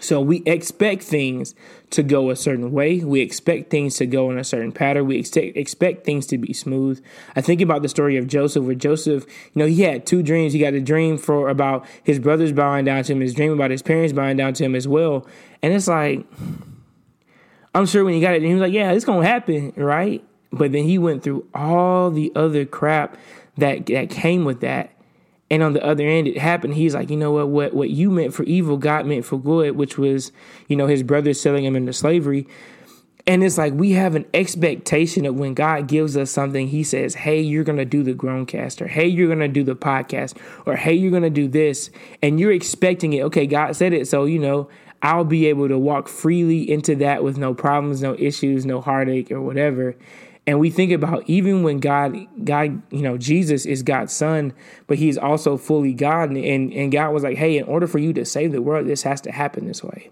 So 0.00 0.20
we 0.20 0.42
expect 0.44 1.02
things 1.02 1.54
to 1.90 2.02
go 2.02 2.30
a 2.30 2.36
certain 2.36 2.72
way. 2.72 2.98
We 2.98 3.20
expect 3.20 3.70
things 3.70 3.96
to 3.96 4.06
go 4.06 4.30
in 4.30 4.38
a 4.38 4.44
certain 4.44 4.72
pattern. 4.72 5.06
We 5.06 5.18
expect 5.18 5.56
expect 5.56 6.04
things 6.04 6.26
to 6.26 6.38
be 6.38 6.52
smooth. 6.52 7.02
I 7.36 7.40
think 7.40 7.60
about 7.60 7.82
the 7.82 7.88
story 7.88 8.16
of 8.16 8.26
Joseph, 8.26 8.64
where 8.64 8.74
Joseph, 8.74 9.24
you 9.54 9.60
know, 9.60 9.66
he 9.66 9.82
had 9.82 10.04
two 10.04 10.22
dreams. 10.22 10.52
He 10.52 10.58
got 10.58 10.74
a 10.74 10.80
dream 10.80 11.16
for 11.16 11.48
about 11.48 11.86
his 12.02 12.18
brothers 12.18 12.52
bowing 12.52 12.84
down 12.84 13.04
to 13.04 13.12
him, 13.12 13.20
his 13.20 13.34
dream 13.34 13.52
about 13.52 13.70
his 13.70 13.82
parents 13.82 14.12
bowing 14.12 14.36
down 14.36 14.52
to 14.54 14.64
him 14.64 14.74
as 14.74 14.88
well. 14.88 15.26
And 15.62 15.72
it's 15.72 15.88
like, 15.88 16.26
I'm 17.74 17.86
sure 17.86 18.04
when 18.04 18.14
he 18.14 18.20
got 18.20 18.34
it, 18.34 18.42
he 18.42 18.52
was 18.52 18.60
like, 18.60 18.72
"Yeah, 18.72 18.92
it's 18.92 19.04
gonna 19.04 19.26
happen, 19.26 19.72
right?" 19.76 20.24
But 20.54 20.72
then 20.72 20.84
he 20.84 20.98
went 20.98 21.22
through 21.22 21.46
all 21.54 22.10
the 22.10 22.32
other 22.34 22.64
crap 22.64 23.16
that 23.56 23.86
that 23.86 24.10
came 24.10 24.44
with 24.44 24.60
that. 24.60 24.90
And 25.50 25.62
on 25.62 25.74
the 25.74 25.84
other 25.84 26.06
end, 26.06 26.26
it 26.26 26.38
happened. 26.38 26.74
He's 26.74 26.94
like, 26.94 27.10
you 27.10 27.16
know 27.16 27.32
what? 27.32 27.48
What 27.48 27.74
what 27.74 27.90
you 27.90 28.10
meant 28.10 28.34
for 28.34 28.42
evil, 28.44 28.76
God 28.76 29.06
meant 29.06 29.24
for 29.24 29.38
good, 29.38 29.76
which 29.76 29.98
was, 29.98 30.32
you 30.68 30.76
know, 30.76 30.86
his 30.86 31.02
brother 31.02 31.34
selling 31.34 31.64
him 31.64 31.76
into 31.76 31.92
slavery. 31.92 32.46
And 33.26 33.42
it's 33.42 33.56
like 33.56 33.72
we 33.72 33.92
have 33.92 34.16
an 34.16 34.26
expectation 34.34 35.24
of 35.24 35.36
when 35.36 35.54
God 35.54 35.86
gives 35.86 36.14
us 36.16 36.30
something, 36.30 36.68
He 36.68 36.82
says, 36.82 37.14
Hey, 37.14 37.40
you're 37.40 37.64
going 37.64 37.78
to 37.78 37.84
do 37.86 38.02
the 38.02 38.12
Groancast, 38.12 38.82
or 38.82 38.86
Hey, 38.86 39.06
you're 39.06 39.28
going 39.28 39.38
to 39.38 39.48
do 39.48 39.64
the 39.64 39.74
podcast, 39.74 40.36
or 40.66 40.76
Hey, 40.76 40.94
you're 40.94 41.10
going 41.10 41.22
to 41.22 41.30
do 41.30 41.48
this. 41.48 41.90
And 42.22 42.38
you're 42.38 42.52
expecting 42.52 43.14
it. 43.14 43.22
Okay, 43.22 43.46
God 43.46 43.76
said 43.76 43.94
it. 43.94 44.08
So, 44.08 44.26
you 44.26 44.38
know, 44.38 44.68
I'll 45.00 45.24
be 45.24 45.46
able 45.46 45.68
to 45.68 45.78
walk 45.78 46.08
freely 46.08 46.70
into 46.70 46.96
that 46.96 47.22
with 47.22 47.38
no 47.38 47.54
problems, 47.54 48.02
no 48.02 48.14
issues, 48.18 48.66
no 48.66 48.80
heartache, 48.80 49.30
or 49.30 49.40
whatever. 49.40 49.96
And 50.46 50.60
we 50.60 50.70
think 50.70 50.92
about 50.92 51.24
even 51.26 51.62
when 51.62 51.78
God, 51.78 52.16
God, 52.44 52.82
you 52.92 53.00
know, 53.00 53.16
Jesus 53.16 53.64
is 53.64 53.82
God's 53.82 54.12
son, 54.12 54.52
but 54.86 54.98
he's 54.98 55.16
also 55.16 55.56
fully 55.56 55.94
God. 55.94 56.30
And, 56.30 56.72
and 56.72 56.92
God 56.92 57.12
was 57.12 57.22
like, 57.22 57.38
hey, 57.38 57.56
in 57.56 57.64
order 57.64 57.86
for 57.86 57.98
you 57.98 58.12
to 58.12 58.24
save 58.26 58.52
the 58.52 58.60
world, 58.60 58.86
this 58.86 59.04
has 59.04 59.20
to 59.22 59.32
happen 59.32 59.66
this 59.66 59.82
way. 59.82 60.10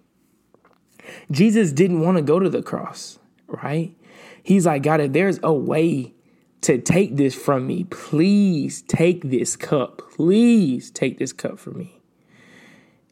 Jesus 1.30 1.72
didn't 1.72 2.00
want 2.00 2.16
to 2.16 2.22
go 2.22 2.38
to 2.38 2.48
the 2.48 2.62
cross, 2.62 3.18
right? 3.46 3.94
He's 4.42 4.64
like, 4.64 4.82
God, 4.82 5.00
if 5.00 5.12
there's 5.12 5.38
a 5.42 5.52
way 5.52 6.14
to 6.62 6.78
take 6.78 7.16
this 7.16 7.34
from 7.34 7.66
me, 7.66 7.84
please 7.84 8.82
take 8.82 9.22
this 9.22 9.56
cup. 9.56 10.00
Please 10.14 10.90
take 10.90 11.18
this 11.18 11.32
cup 11.32 11.58
from 11.58 11.76
me. 11.76 12.00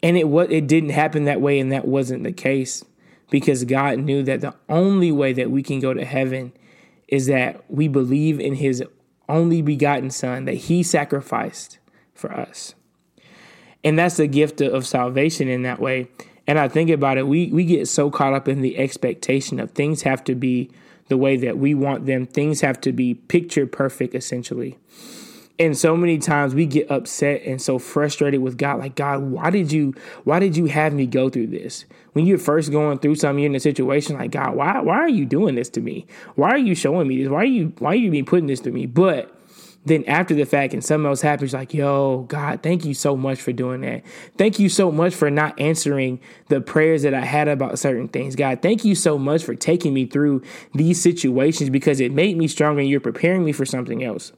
And 0.02 0.16
it 0.16 0.28
what 0.28 0.50
it 0.50 0.66
didn't 0.66 0.90
happen 0.90 1.24
that 1.24 1.42
way, 1.42 1.58
and 1.58 1.70
that 1.72 1.86
wasn't 1.86 2.22
the 2.22 2.32
case 2.32 2.84
because 3.28 3.64
God 3.64 3.98
knew 3.98 4.22
that 4.22 4.40
the 4.40 4.54
only 4.68 5.12
way 5.12 5.32
that 5.34 5.50
we 5.50 5.62
can 5.62 5.78
go 5.78 5.92
to 5.92 6.04
heaven 6.04 6.52
is 7.10 7.26
that 7.26 7.62
we 7.68 7.88
believe 7.88 8.40
in 8.40 8.54
his 8.54 8.82
only 9.28 9.62
begotten 9.62 10.10
son 10.10 10.44
that 10.46 10.54
he 10.54 10.82
sacrificed 10.82 11.78
for 12.14 12.32
us. 12.32 12.74
And 13.82 13.98
that's 13.98 14.16
the 14.16 14.26
gift 14.26 14.60
of 14.60 14.86
salvation 14.86 15.48
in 15.48 15.62
that 15.62 15.80
way. 15.80 16.08
And 16.46 16.58
I 16.58 16.68
think 16.68 16.90
about 16.90 17.18
it, 17.18 17.26
we, 17.26 17.46
we 17.48 17.64
get 17.64 17.88
so 17.88 18.10
caught 18.10 18.34
up 18.34 18.48
in 18.48 18.60
the 18.60 18.78
expectation 18.78 19.60
of 19.60 19.70
things 19.70 20.02
have 20.02 20.24
to 20.24 20.34
be 20.34 20.70
the 21.08 21.16
way 21.16 21.36
that 21.36 21.58
we 21.58 21.74
want 21.74 22.06
them, 22.06 22.26
things 22.26 22.60
have 22.60 22.80
to 22.82 22.92
be 22.92 23.14
picture 23.14 23.66
perfect, 23.66 24.14
essentially. 24.14 24.78
And 25.60 25.76
so 25.76 25.94
many 25.94 26.16
times 26.16 26.54
we 26.54 26.64
get 26.64 26.90
upset 26.90 27.42
and 27.42 27.60
so 27.60 27.78
frustrated 27.78 28.40
with 28.40 28.56
God, 28.56 28.78
like, 28.78 28.94
God, 28.94 29.20
why 29.24 29.50
did 29.50 29.70
you 29.70 29.92
why 30.24 30.38
did 30.38 30.56
you 30.56 30.64
have 30.64 30.94
me 30.94 31.06
go 31.06 31.28
through 31.28 31.48
this? 31.48 31.84
When 32.14 32.24
you're 32.24 32.38
first 32.38 32.72
going 32.72 32.98
through 32.98 33.16
something, 33.16 33.40
you're 33.40 33.50
in 33.50 33.54
a 33.54 33.60
situation 33.60 34.16
like, 34.16 34.30
God, 34.30 34.56
why 34.56 34.80
why 34.80 34.96
are 34.96 35.08
you 35.08 35.26
doing 35.26 35.56
this 35.56 35.68
to 35.70 35.82
me? 35.82 36.06
Why 36.34 36.48
are 36.48 36.58
you 36.58 36.74
showing 36.74 37.06
me 37.06 37.22
this? 37.22 37.28
Why 37.28 37.42
are 37.42 37.44
you 37.44 37.74
why 37.78 37.90
are 37.90 37.96
you 37.96 38.10
being 38.10 38.24
putting 38.24 38.46
this 38.46 38.60
to 38.60 38.70
me? 38.70 38.86
But 38.86 39.36
then 39.84 40.02
after 40.06 40.34
the 40.34 40.46
fact 40.46 40.72
and 40.72 40.82
something 40.82 41.06
else 41.06 41.20
happens, 41.20 41.52
like, 41.52 41.74
yo, 41.74 42.24
God, 42.28 42.62
thank 42.62 42.86
you 42.86 42.94
so 42.94 43.14
much 43.14 43.42
for 43.42 43.52
doing 43.52 43.82
that. 43.82 44.02
Thank 44.38 44.58
you 44.58 44.70
so 44.70 44.90
much 44.90 45.14
for 45.14 45.30
not 45.30 45.60
answering 45.60 46.20
the 46.48 46.62
prayers 46.62 47.02
that 47.02 47.12
I 47.12 47.26
had 47.26 47.48
about 47.48 47.78
certain 47.78 48.08
things. 48.08 48.34
God, 48.34 48.62
thank 48.62 48.86
you 48.86 48.94
so 48.94 49.18
much 49.18 49.44
for 49.44 49.54
taking 49.54 49.92
me 49.92 50.06
through 50.06 50.42
these 50.74 51.02
situations 51.02 51.68
because 51.68 52.00
it 52.00 52.12
made 52.12 52.38
me 52.38 52.48
stronger 52.48 52.80
and 52.80 52.88
you're 52.88 52.98
preparing 52.98 53.44
me 53.44 53.52
for 53.52 53.66
something 53.66 54.02
else. 54.02 54.32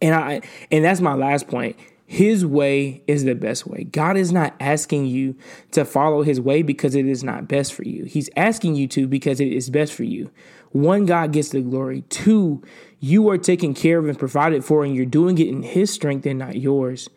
And 0.00 0.14
I 0.14 0.42
and 0.70 0.84
that's 0.84 1.00
my 1.00 1.14
last 1.14 1.48
point. 1.48 1.76
His 2.08 2.46
way 2.46 3.02
is 3.08 3.24
the 3.24 3.34
best 3.34 3.66
way. 3.66 3.82
God 3.82 4.16
is 4.16 4.30
not 4.30 4.54
asking 4.60 5.06
you 5.06 5.34
to 5.72 5.84
follow 5.84 6.22
his 6.22 6.40
way 6.40 6.62
because 6.62 6.94
it 6.94 7.04
is 7.04 7.24
not 7.24 7.48
best 7.48 7.74
for 7.74 7.82
you. 7.82 8.04
He's 8.04 8.30
asking 8.36 8.76
you 8.76 8.86
to 8.88 9.08
because 9.08 9.40
it 9.40 9.52
is 9.52 9.70
best 9.70 9.92
for 9.92 10.04
you. 10.04 10.30
One, 10.70 11.04
God 11.04 11.32
gets 11.32 11.48
the 11.48 11.62
glory. 11.62 12.02
Two, 12.02 12.62
you 13.00 13.28
are 13.28 13.38
taken 13.38 13.74
care 13.74 13.98
of 13.98 14.06
and 14.06 14.18
provided 14.18 14.64
for, 14.64 14.84
and 14.84 14.94
you're 14.94 15.04
doing 15.04 15.38
it 15.38 15.48
in 15.48 15.62
His 15.62 15.92
strength 15.92 16.26
and 16.26 16.38
not 16.38 16.56
yours. 16.56 17.08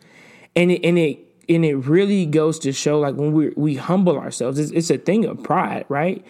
And 0.56 0.72
it 0.72 0.84
and 0.84 0.98
it 0.98 1.20
and 1.48 1.64
it 1.64 1.76
really 1.76 2.26
goes 2.26 2.58
to 2.60 2.72
show, 2.72 2.98
like 2.98 3.14
when 3.14 3.32
we 3.32 3.50
we 3.50 3.76
humble 3.76 4.18
ourselves, 4.18 4.58
it's, 4.58 4.72
it's 4.72 4.90
a 4.90 4.98
thing 4.98 5.24
of 5.24 5.42
pride, 5.42 5.84
right? 5.88 6.24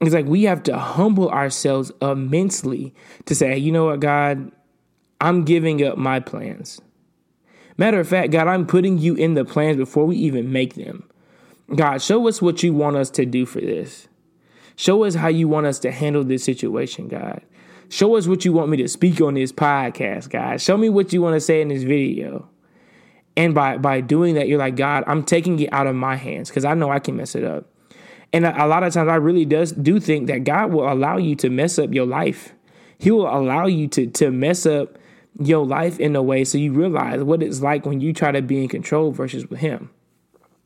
It's 0.00 0.14
like 0.14 0.26
we 0.26 0.44
have 0.44 0.62
to 0.64 0.78
humble 0.78 1.28
ourselves 1.28 1.92
immensely 2.00 2.94
to 3.26 3.34
say, 3.34 3.56
you 3.58 3.70
know 3.70 3.86
what, 3.86 4.00
God, 4.00 4.50
I'm 5.20 5.44
giving 5.44 5.84
up 5.84 5.98
my 5.98 6.20
plans. 6.20 6.80
Matter 7.76 8.00
of 8.00 8.08
fact, 8.08 8.30
God, 8.30 8.46
I'm 8.46 8.66
putting 8.66 8.98
you 8.98 9.14
in 9.14 9.34
the 9.34 9.44
plans 9.44 9.76
before 9.76 10.06
we 10.06 10.16
even 10.16 10.52
make 10.52 10.74
them. 10.74 11.08
God, 11.74 12.02
show 12.02 12.26
us 12.28 12.42
what 12.42 12.62
you 12.62 12.74
want 12.74 12.96
us 12.96 13.10
to 13.10 13.24
do 13.24 13.46
for 13.46 13.60
this. 13.60 14.08
Show 14.76 15.04
us 15.04 15.14
how 15.14 15.28
you 15.28 15.46
want 15.46 15.66
us 15.66 15.78
to 15.80 15.90
handle 15.90 16.24
this 16.24 16.44
situation, 16.44 17.08
God. 17.08 17.42
Show 17.90 18.16
us 18.16 18.26
what 18.26 18.44
you 18.44 18.52
want 18.52 18.70
me 18.70 18.76
to 18.78 18.88
speak 18.88 19.20
on 19.20 19.34
this 19.34 19.52
podcast, 19.52 20.30
God. 20.30 20.60
Show 20.60 20.76
me 20.76 20.88
what 20.88 21.12
you 21.12 21.20
want 21.22 21.34
to 21.34 21.40
say 21.40 21.60
in 21.60 21.68
this 21.68 21.82
video. 21.82 22.48
And 23.36 23.54
by 23.54 23.78
by 23.78 24.00
doing 24.00 24.34
that, 24.34 24.48
you're 24.48 24.58
like, 24.58 24.76
God, 24.76 25.04
I'm 25.06 25.22
taking 25.24 25.58
it 25.60 25.72
out 25.72 25.86
of 25.86 25.94
my 25.94 26.16
hands 26.16 26.48
because 26.48 26.64
I 26.64 26.74
know 26.74 26.90
I 26.90 26.98
can 26.98 27.16
mess 27.16 27.34
it 27.34 27.44
up. 27.44 27.66
And 28.32 28.44
a, 28.44 28.64
a 28.64 28.66
lot 28.66 28.82
of 28.82 28.92
times, 28.92 29.08
I 29.08 29.16
really 29.16 29.44
does 29.44 29.72
do 29.72 29.98
think 30.00 30.28
that 30.28 30.44
God 30.44 30.72
will 30.72 30.90
allow 30.90 31.16
you 31.16 31.34
to 31.36 31.50
mess 31.50 31.78
up 31.78 31.92
your 31.92 32.06
life. 32.06 32.54
He 32.98 33.10
will 33.10 33.28
allow 33.28 33.66
you 33.66 33.88
to 33.88 34.06
to 34.06 34.30
mess 34.30 34.66
up 34.66 34.98
your 35.38 35.64
life 35.64 36.00
in 36.00 36.16
a 36.16 36.22
way 36.22 36.44
so 36.44 36.58
you 36.58 36.72
realize 36.72 37.22
what 37.22 37.42
it's 37.42 37.60
like 37.60 37.86
when 37.86 38.00
you 38.00 38.12
try 38.12 38.32
to 38.32 38.42
be 38.42 38.62
in 38.62 38.68
control 38.68 39.12
versus 39.12 39.48
with 39.48 39.60
Him. 39.60 39.90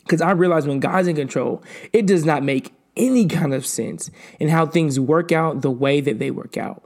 Because 0.00 0.20
I 0.20 0.32
realize 0.32 0.66
when 0.66 0.80
God's 0.80 1.08
in 1.08 1.16
control, 1.16 1.62
it 1.92 2.06
does 2.06 2.24
not 2.24 2.42
make 2.42 2.74
any 2.96 3.26
kind 3.26 3.54
of 3.54 3.66
sense 3.66 4.10
in 4.38 4.48
how 4.48 4.66
things 4.66 5.00
work 5.00 5.32
out 5.32 5.62
the 5.62 5.70
way 5.70 6.00
that 6.00 6.18
they 6.18 6.30
work 6.30 6.56
out. 6.56 6.82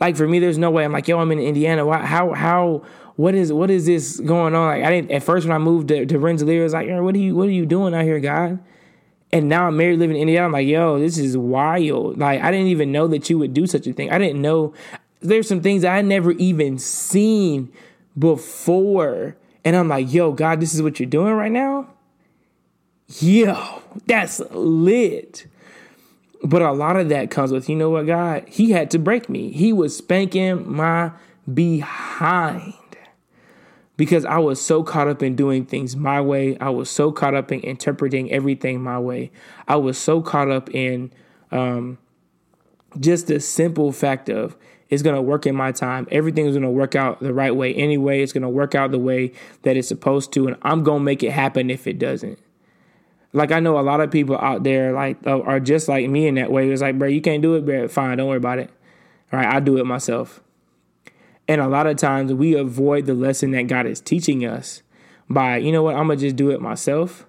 Like 0.00 0.16
for 0.16 0.26
me, 0.26 0.38
there's 0.38 0.58
no 0.58 0.70
way. 0.70 0.84
I'm 0.84 0.92
like, 0.92 1.06
yo, 1.06 1.18
I'm 1.20 1.30
in 1.30 1.38
Indiana. 1.38 1.86
Why, 1.86 2.04
how, 2.04 2.32
how, 2.32 2.82
what 3.16 3.34
is, 3.34 3.52
what 3.52 3.70
is 3.70 3.86
this 3.86 4.18
going 4.18 4.54
on? 4.54 4.66
Like 4.66 4.84
I 4.84 4.90
didn't 4.90 5.12
at 5.12 5.22
first 5.22 5.46
when 5.46 5.54
I 5.54 5.58
moved 5.58 5.88
to, 5.88 6.06
to 6.06 6.18
Rensselaer, 6.18 6.64
was 6.64 6.72
like, 6.72 6.88
what 6.88 7.14
are 7.14 7.18
you, 7.18 7.36
what 7.36 7.48
are 7.48 7.52
you 7.52 7.66
doing 7.66 7.94
out 7.94 8.04
here, 8.04 8.18
God? 8.18 8.58
And 9.34 9.48
now 9.48 9.68
I'm 9.68 9.76
married, 9.76 9.98
living 9.98 10.16
in 10.16 10.22
Indiana. 10.22 10.46
I'm 10.46 10.52
like, 10.52 10.66
yo, 10.66 10.98
this 10.98 11.16
is 11.18 11.38
wild. 11.38 12.18
Like 12.18 12.42
I 12.42 12.50
didn't 12.50 12.66
even 12.66 12.92
know 12.92 13.06
that 13.08 13.30
you 13.30 13.38
would 13.38 13.54
do 13.54 13.66
such 13.66 13.86
a 13.86 13.92
thing. 13.92 14.10
I 14.10 14.18
didn't 14.18 14.42
know. 14.42 14.74
There's 15.22 15.48
some 15.48 15.60
things 15.60 15.84
I 15.84 16.02
never 16.02 16.32
even 16.32 16.78
seen 16.78 17.72
before, 18.18 19.36
and 19.64 19.76
I'm 19.76 19.88
like, 19.88 20.12
yo, 20.12 20.32
God, 20.32 20.60
this 20.60 20.74
is 20.74 20.82
what 20.82 21.00
you're 21.00 21.08
doing 21.08 21.34
right 21.34 21.52
now 21.52 21.88
yo, 23.20 23.82
that's 24.06 24.40
lit. 24.50 25.46
But 26.44 26.62
a 26.62 26.72
lot 26.72 26.96
of 26.96 27.08
that 27.10 27.30
comes 27.30 27.52
with, 27.52 27.68
you 27.68 27.76
know 27.76 27.90
what, 27.90 28.06
God? 28.06 28.44
He 28.48 28.72
had 28.72 28.90
to 28.92 28.98
break 28.98 29.28
me. 29.28 29.52
He 29.52 29.72
was 29.72 29.96
spanking 29.96 30.70
my 30.70 31.12
behind 31.52 32.74
because 33.96 34.24
I 34.24 34.38
was 34.38 34.60
so 34.60 34.82
caught 34.82 35.06
up 35.06 35.22
in 35.22 35.36
doing 35.36 35.64
things 35.64 35.94
my 35.94 36.20
way. 36.20 36.56
I 36.58 36.70
was 36.70 36.90
so 36.90 37.12
caught 37.12 37.34
up 37.34 37.52
in 37.52 37.60
interpreting 37.60 38.32
everything 38.32 38.82
my 38.82 38.98
way. 38.98 39.30
I 39.68 39.76
was 39.76 39.98
so 39.98 40.20
caught 40.20 40.50
up 40.50 40.74
in 40.74 41.12
um, 41.52 41.98
just 42.98 43.28
the 43.28 43.38
simple 43.38 43.92
fact 43.92 44.28
of 44.28 44.56
it's 44.92 45.02
going 45.02 45.16
to 45.16 45.22
work 45.22 45.46
in 45.46 45.56
my 45.56 45.72
time. 45.72 46.06
Everything 46.10 46.44
is 46.44 46.52
going 46.52 46.62
to 46.62 46.70
work 46.70 46.94
out 46.94 47.20
the 47.20 47.32
right 47.32 47.56
way 47.56 47.74
anyway. 47.74 48.22
It's 48.22 48.32
going 48.32 48.42
to 48.42 48.48
work 48.48 48.74
out 48.74 48.90
the 48.90 48.98
way 48.98 49.32
that 49.62 49.76
it's 49.76 49.88
supposed 49.88 50.32
to. 50.34 50.46
And 50.46 50.56
I'm 50.60 50.84
going 50.84 51.00
to 51.00 51.04
make 51.04 51.22
it 51.22 51.32
happen 51.32 51.70
if 51.70 51.86
it 51.86 51.98
doesn't 51.98 52.38
like 53.32 53.50
I 53.50 53.60
know 53.60 53.78
a 53.78 53.80
lot 53.80 54.00
of 54.00 54.10
people 54.10 54.36
out 54.38 54.62
there 54.62 54.92
like 54.92 55.16
uh, 55.26 55.40
are 55.40 55.60
just 55.60 55.88
like 55.88 56.08
me 56.08 56.26
in 56.26 56.34
that 56.36 56.50
way. 56.52 56.70
It's 56.70 56.82
like, 56.82 56.98
bro, 56.98 57.08
you 57.08 57.20
can't 57.20 57.42
do 57.42 57.54
it, 57.54 57.64
bro. 57.64 57.88
Fine, 57.88 58.18
don't 58.18 58.28
worry 58.28 58.36
about 58.36 58.58
it. 58.58 58.70
All 59.32 59.38
right, 59.38 59.48
I 59.48 59.60
do 59.60 59.78
it 59.78 59.84
myself. 59.84 60.42
And 61.48 61.60
a 61.60 61.68
lot 61.68 61.86
of 61.86 61.96
times 61.96 62.32
we 62.32 62.54
avoid 62.54 63.06
the 63.06 63.14
lesson 63.14 63.52
that 63.52 63.66
God 63.66 63.86
is 63.86 64.00
teaching 64.00 64.44
us 64.44 64.82
by, 65.28 65.56
you 65.56 65.72
know 65.72 65.82
what, 65.82 65.96
I'm 65.96 66.08
gonna 66.08 66.16
just 66.16 66.36
do 66.36 66.50
it 66.50 66.60
myself, 66.60 67.26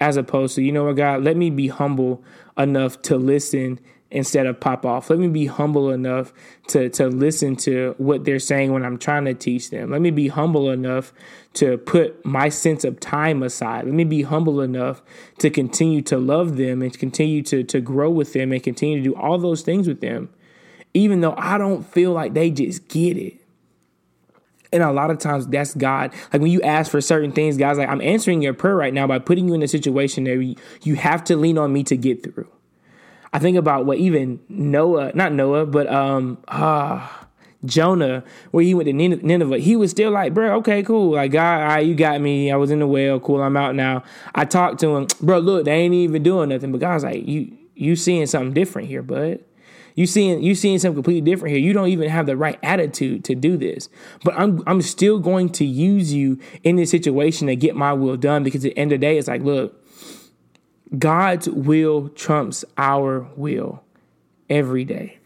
as 0.00 0.16
opposed 0.16 0.56
to, 0.56 0.62
you 0.62 0.72
know 0.72 0.84
what, 0.84 0.96
God, 0.96 1.22
let 1.22 1.36
me 1.36 1.50
be 1.50 1.68
humble 1.68 2.22
enough 2.58 3.00
to 3.02 3.16
listen 3.16 3.78
instead 4.10 4.46
of 4.46 4.60
pop 4.60 4.86
off. 4.86 5.10
Let 5.10 5.18
me 5.18 5.28
be 5.28 5.46
humble 5.46 5.90
enough 5.90 6.32
to 6.68 6.88
to 6.90 7.08
listen 7.08 7.56
to 7.56 7.94
what 7.98 8.24
they're 8.24 8.38
saying 8.38 8.72
when 8.72 8.84
I'm 8.84 8.98
trying 8.98 9.24
to 9.24 9.34
teach 9.34 9.70
them. 9.70 9.90
Let 9.90 10.00
me 10.00 10.10
be 10.10 10.28
humble 10.28 10.70
enough 10.70 11.12
to 11.54 11.78
put 11.78 12.24
my 12.24 12.48
sense 12.48 12.84
of 12.84 13.00
time 13.00 13.42
aside. 13.42 13.84
Let 13.84 13.94
me 13.94 14.04
be 14.04 14.22
humble 14.22 14.60
enough 14.60 15.02
to 15.38 15.50
continue 15.50 16.02
to 16.02 16.18
love 16.18 16.56
them 16.56 16.82
and 16.82 16.96
continue 16.98 17.42
to 17.44 17.64
to 17.64 17.80
grow 17.80 18.10
with 18.10 18.32
them 18.32 18.52
and 18.52 18.62
continue 18.62 18.98
to 18.98 19.04
do 19.04 19.14
all 19.14 19.38
those 19.38 19.62
things 19.62 19.88
with 19.88 20.00
them 20.00 20.30
even 20.96 21.20
though 21.20 21.34
I 21.36 21.58
don't 21.58 21.82
feel 21.84 22.12
like 22.12 22.32
they 22.32 22.50
just 22.50 22.88
get 22.88 23.18
it. 23.18 23.34
And 24.72 24.82
a 24.82 24.92
lot 24.92 25.10
of 25.10 25.18
times 25.18 25.46
that's 25.46 25.74
God. 25.74 26.12
Like 26.32 26.40
when 26.40 26.50
you 26.50 26.62
ask 26.62 26.90
for 26.90 27.02
certain 27.02 27.32
things, 27.32 27.58
God's 27.58 27.78
like, 27.78 27.88
I'm 27.88 28.00
answering 28.00 28.40
your 28.40 28.54
prayer 28.54 28.74
right 28.74 28.94
now 28.94 29.06
by 29.06 29.18
putting 29.18 29.46
you 29.46 29.54
in 29.54 29.62
a 29.62 29.68
situation 29.68 30.24
that 30.24 30.56
you 30.82 30.96
have 30.96 31.22
to 31.24 31.36
lean 31.36 31.58
on 31.58 31.72
me 31.72 31.84
to 31.84 31.96
get 31.96 32.22
through. 32.22 32.48
I 33.36 33.38
think 33.38 33.58
about 33.58 33.84
what 33.84 33.98
even 33.98 34.40
Noah, 34.48 35.12
not 35.14 35.30
Noah, 35.30 35.66
but 35.66 35.92
um 35.92 36.38
ah 36.48 37.28
Jonah, 37.66 38.24
where 38.50 38.64
he 38.64 38.72
went 38.72 38.86
to 38.86 38.94
Nineveh, 38.94 39.58
he 39.58 39.76
was 39.76 39.90
still 39.90 40.10
like, 40.10 40.32
bro, 40.32 40.56
okay, 40.60 40.82
cool. 40.82 41.16
Like, 41.16 41.32
God, 41.32 41.80
you 41.80 41.94
got 41.94 42.22
me. 42.22 42.50
I 42.50 42.56
was 42.56 42.70
in 42.70 42.78
the 42.78 42.86
well. 42.86 43.20
Cool, 43.20 43.42
I'm 43.42 43.54
out 43.58 43.74
now. 43.74 44.04
I 44.34 44.46
talked 44.46 44.80
to 44.80 44.96
him, 44.96 45.08
bro, 45.20 45.40
look, 45.40 45.66
they 45.66 45.72
ain't 45.74 45.92
even 45.92 46.22
doing 46.22 46.48
nothing. 46.48 46.72
But 46.72 46.80
God's 46.80 47.04
like, 47.04 47.28
you 47.28 47.54
you 47.74 47.94
seeing 47.94 48.24
something 48.24 48.54
different 48.54 48.88
here, 48.88 49.02
bud. 49.02 49.40
You 49.96 50.06
seeing 50.06 50.42
you 50.42 50.54
seeing 50.54 50.78
something 50.78 50.96
completely 50.96 51.30
different 51.30 51.54
here. 51.54 51.62
You 51.62 51.74
don't 51.74 51.88
even 51.88 52.08
have 52.08 52.24
the 52.24 52.38
right 52.38 52.58
attitude 52.62 53.22
to 53.24 53.34
do 53.34 53.58
this. 53.58 53.90
But 54.24 54.32
I'm 54.38 54.62
I'm 54.66 54.80
still 54.80 55.18
going 55.18 55.50
to 55.50 55.66
use 55.66 56.10
you 56.10 56.40
in 56.64 56.76
this 56.76 56.90
situation 56.90 57.48
to 57.48 57.56
get 57.56 57.76
my 57.76 57.92
will 57.92 58.16
done 58.16 58.44
because 58.44 58.64
at 58.64 58.72
the 58.74 58.78
end 58.78 58.92
of 58.92 59.00
the 59.00 59.06
day, 59.06 59.18
it's 59.18 59.28
like, 59.28 59.42
look, 59.42 59.85
God's 60.98 61.48
will 61.48 62.08
trumps 62.10 62.64
our 62.78 63.28
will 63.36 63.82
every 64.48 64.84
day. 64.84 65.18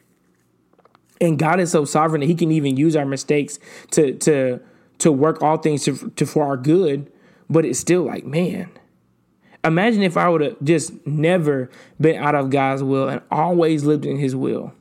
And 1.21 1.38
God 1.38 1.61
is 1.61 1.71
so 1.71 1.85
sovereign 1.85 2.21
that 2.21 2.26
He 2.26 2.35
can 2.35 2.50
even 2.50 2.76
use 2.76 2.97
our 2.97 3.05
mistakes 3.05 3.59
to 3.90 4.14
to 4.14 4.61
to 4.99 5.12
work 5.12 5.43
all 5.43 5.57
things 5.57 5.85
to, 5.85 6.11
to 6.17 6.26
for 6.26 6.45
our 6.45 6.57
good. 6.57 7.11
But 7.49 7.64
it's 7.64 7.79
still 7.79 8.02
like, 8.02 8.25
man, 8.25 8.71
imagine 9.64 10.02
if 10.02 10.17
I 10.17 10.29
would 10.29 10.40
have 10.40 10.57
just 10.62 11.07
never 11.07 11.69
been 12.00 12.17
out 12.17 12.35
of 12.35 12.50
God's 12.50 12.83
will 12.83 13.09
and 13.09 13.23
always 13.31 13.85
lived 13.85 14.07
in 14.07 14.19
His 14.19 14.35
will. 14.35 14.73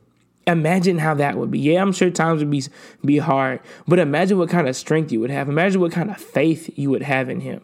Imagine 0.46 0.98
how 0.98 1.14
that 1.14 1.36
would 1.36 1.50
be. 1.50 1.58
Yeah, 1.58 1.82
I'm 1.82 1.92
sure 1.92 2.10
times 2.10 2.40
would 2.40 2.50
be 2.50 2.64
be 3.04 3.18
hard, 3.18 3.60
but 3.86 3.98
imagine 3.98 4.38
what 4.38 4.48
kind 4.48 4.66
of 4.66 4.76
strength 4.76 5.12
you 5.12 5.20
would 5.20 5.30
have. 5.30 5.48
Imagine 5.48 5.80
what 5.80 5.92
kind 5.92 6.10
of 6.10 6.16
faith 6.16 6.70
you 6.76 6.88
would 6.90 7.02
have 7.02 7.28
in 7.28 7.40
Him 7.40 7.62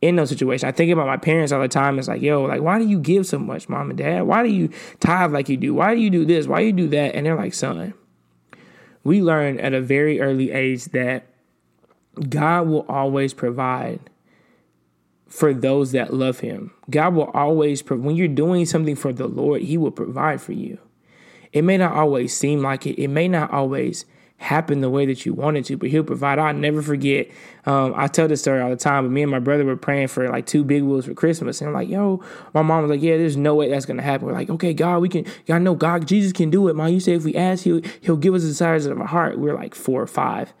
in 0.00 0.16
those 0.16 0.30
situations. 0.30 0.64
I 0.64 0.72
think 0.72 0.90
about 0.90 1.06
my 1.06 1.16
parents 1.16 1.52
all 1.52 1.60
the 1.60 1.68
time. 1.68 1.98
It's 1.98 2.08
like, 2.08 2.22
yo, 2.22 2.42
like, 2.42 2.62
why 2.62 2.78
do 2.78 2.86
you 2.86 2.98
give 2.98 3.26
so 3.26 3.38
much, 3.38 3.68
mom 3.68 3.90
and 3.90 3.98
dad? 3.98 4.22
Why 4.22 4.42
do 4.42 4.48
you 4.48 4.70
tithe 4.98 5.32
like 5.32 5.48
you 5.48 5.56
do? 5.56 5.74
Why 5.74 5.94
do 5.94 6.00
you 6.00 6.10
do 6.10 6.24
this? 6.24 6.46
Why 6.46 6.60
do 6.60 6.66
you 6.66 6.72
do 6.72 6.88
that? 6.88 7.14
And 7.14 7.26
they're 7.26 7.36
like, 7.36 7.54
son, 7.54 7.92
we 9.04 9.22
learn 9.22 9.60
at 9.60 9.74
a 9.74 9.80
very 9.80 10.20
early 10.20 10.50
age 10.50 10.86
that 10.86 11.26
God 12.28 12.66
will 12.66 12.86
always 12.88 13.34
provide 13.34 14.00
for 15.26 15.54
those 15.54 15.92
that 15.92 16.12
love 16.12 16.40
him. 16.40 16.72
God 16.88 17.14
will 17.14 17.30
always, 17.34 17.88
when 17.88 18.16
you're 18.16 18.26
doing 18.26 18.66
something 18.66 18.96
for 18.96 19.12
the 19.12 19.28
Lord, 19.28 19.62
he 19.62 19.78
will 19.78 19.92
provide 19.92 20.40
for 20.40 20.52
you. 20.52 20.78
It 21.52 21.62
may 21.62 21.76
not 21.76 21.92
always 21.92 22.36
seem 22.36 22.62
like 22.62 22.86
it. 22.86 23.00
It 23.00 23.08
may 23.08 23.28
not 23.28 23.50
always 23.52 24.04
happen 24.40 24.80
the 24.80 24.88
way 24.88 25.04
that 25.04 25.26
you 25.26 25.34
wanted 25.34 25.66
to, 25.66 25.76
but 25.76 25.90
he'll 25.90 26.02
provide. 26.02 26.38
I'll 26.38 26.54
never 26.54 26.80
forget. 26.80 27.30
Um, 27.66 27.92
I 27.94 28.06
tell 28.06 28.26
this 28.26 28.40
story 28.40 28.62
all 28.62 28.70
the 28.70 28.76
time, 28.76 29.04
but 29.04 29.10
me 29.10 29.20
and 29.20 29.30
my 29.30 29.38
brother 29.38 29.66
were 29.66 29.76
praying 29.76 30.08
for 30.08 30.26
like 30.30 30.46
two 30.46 30.64
big 30.64 30.82
wheels 30.82 31.04
for 31.04 31.12
Christmas. 31.12 31.60
And 31.60 31.68
I'm 31.68 31.74
like, 31.74 31.90
yo, 31.90 32.24
my 32.54 32.62
mom 32.62 32.82
was 32.82 32.90
like, 32.90 33.02
yeah, 33.02 33.18
there's 33.18 33.36
no 33.36 33.54
way 33.54 33.68
that's 33.68 33.84
going 33.84 33.98
to 33.98 34.02
happen. 34.02 34.26
We're 34.26 34.32
like, 34.32 34.48
okay, 34.48 34.72
God, 34.72 35.00
we 35.00 35.10
can, 35.10 35.26
I 35.50 35.58
know 35.58 35.74
God, 35.74 36.08
Jesus 36.08 36.32
can 36.32 36.48
do 36.48 36.68
it, 36.68 36.74
mom. 36.74 36.88
You 36.88 37.00
say 37.00 37.12
if 37.12 37.24
we 37.24 37.34
ask, 37.34 37.64
he'll, 37.64 37.82
he'll 38.00 38.16
give 38.16 38.32
us 38.34 38.40
the 38.40 38.48
desires 38.48 38.86
of 38.86 38.98
our 38.98 39.06
heart. 39.06 39.36
We 39.36 39.44
we're 39.44 39.54
like 39.54 39.74
four 39.74 40.00
or 40.00 40.06
five. 40.06 40.54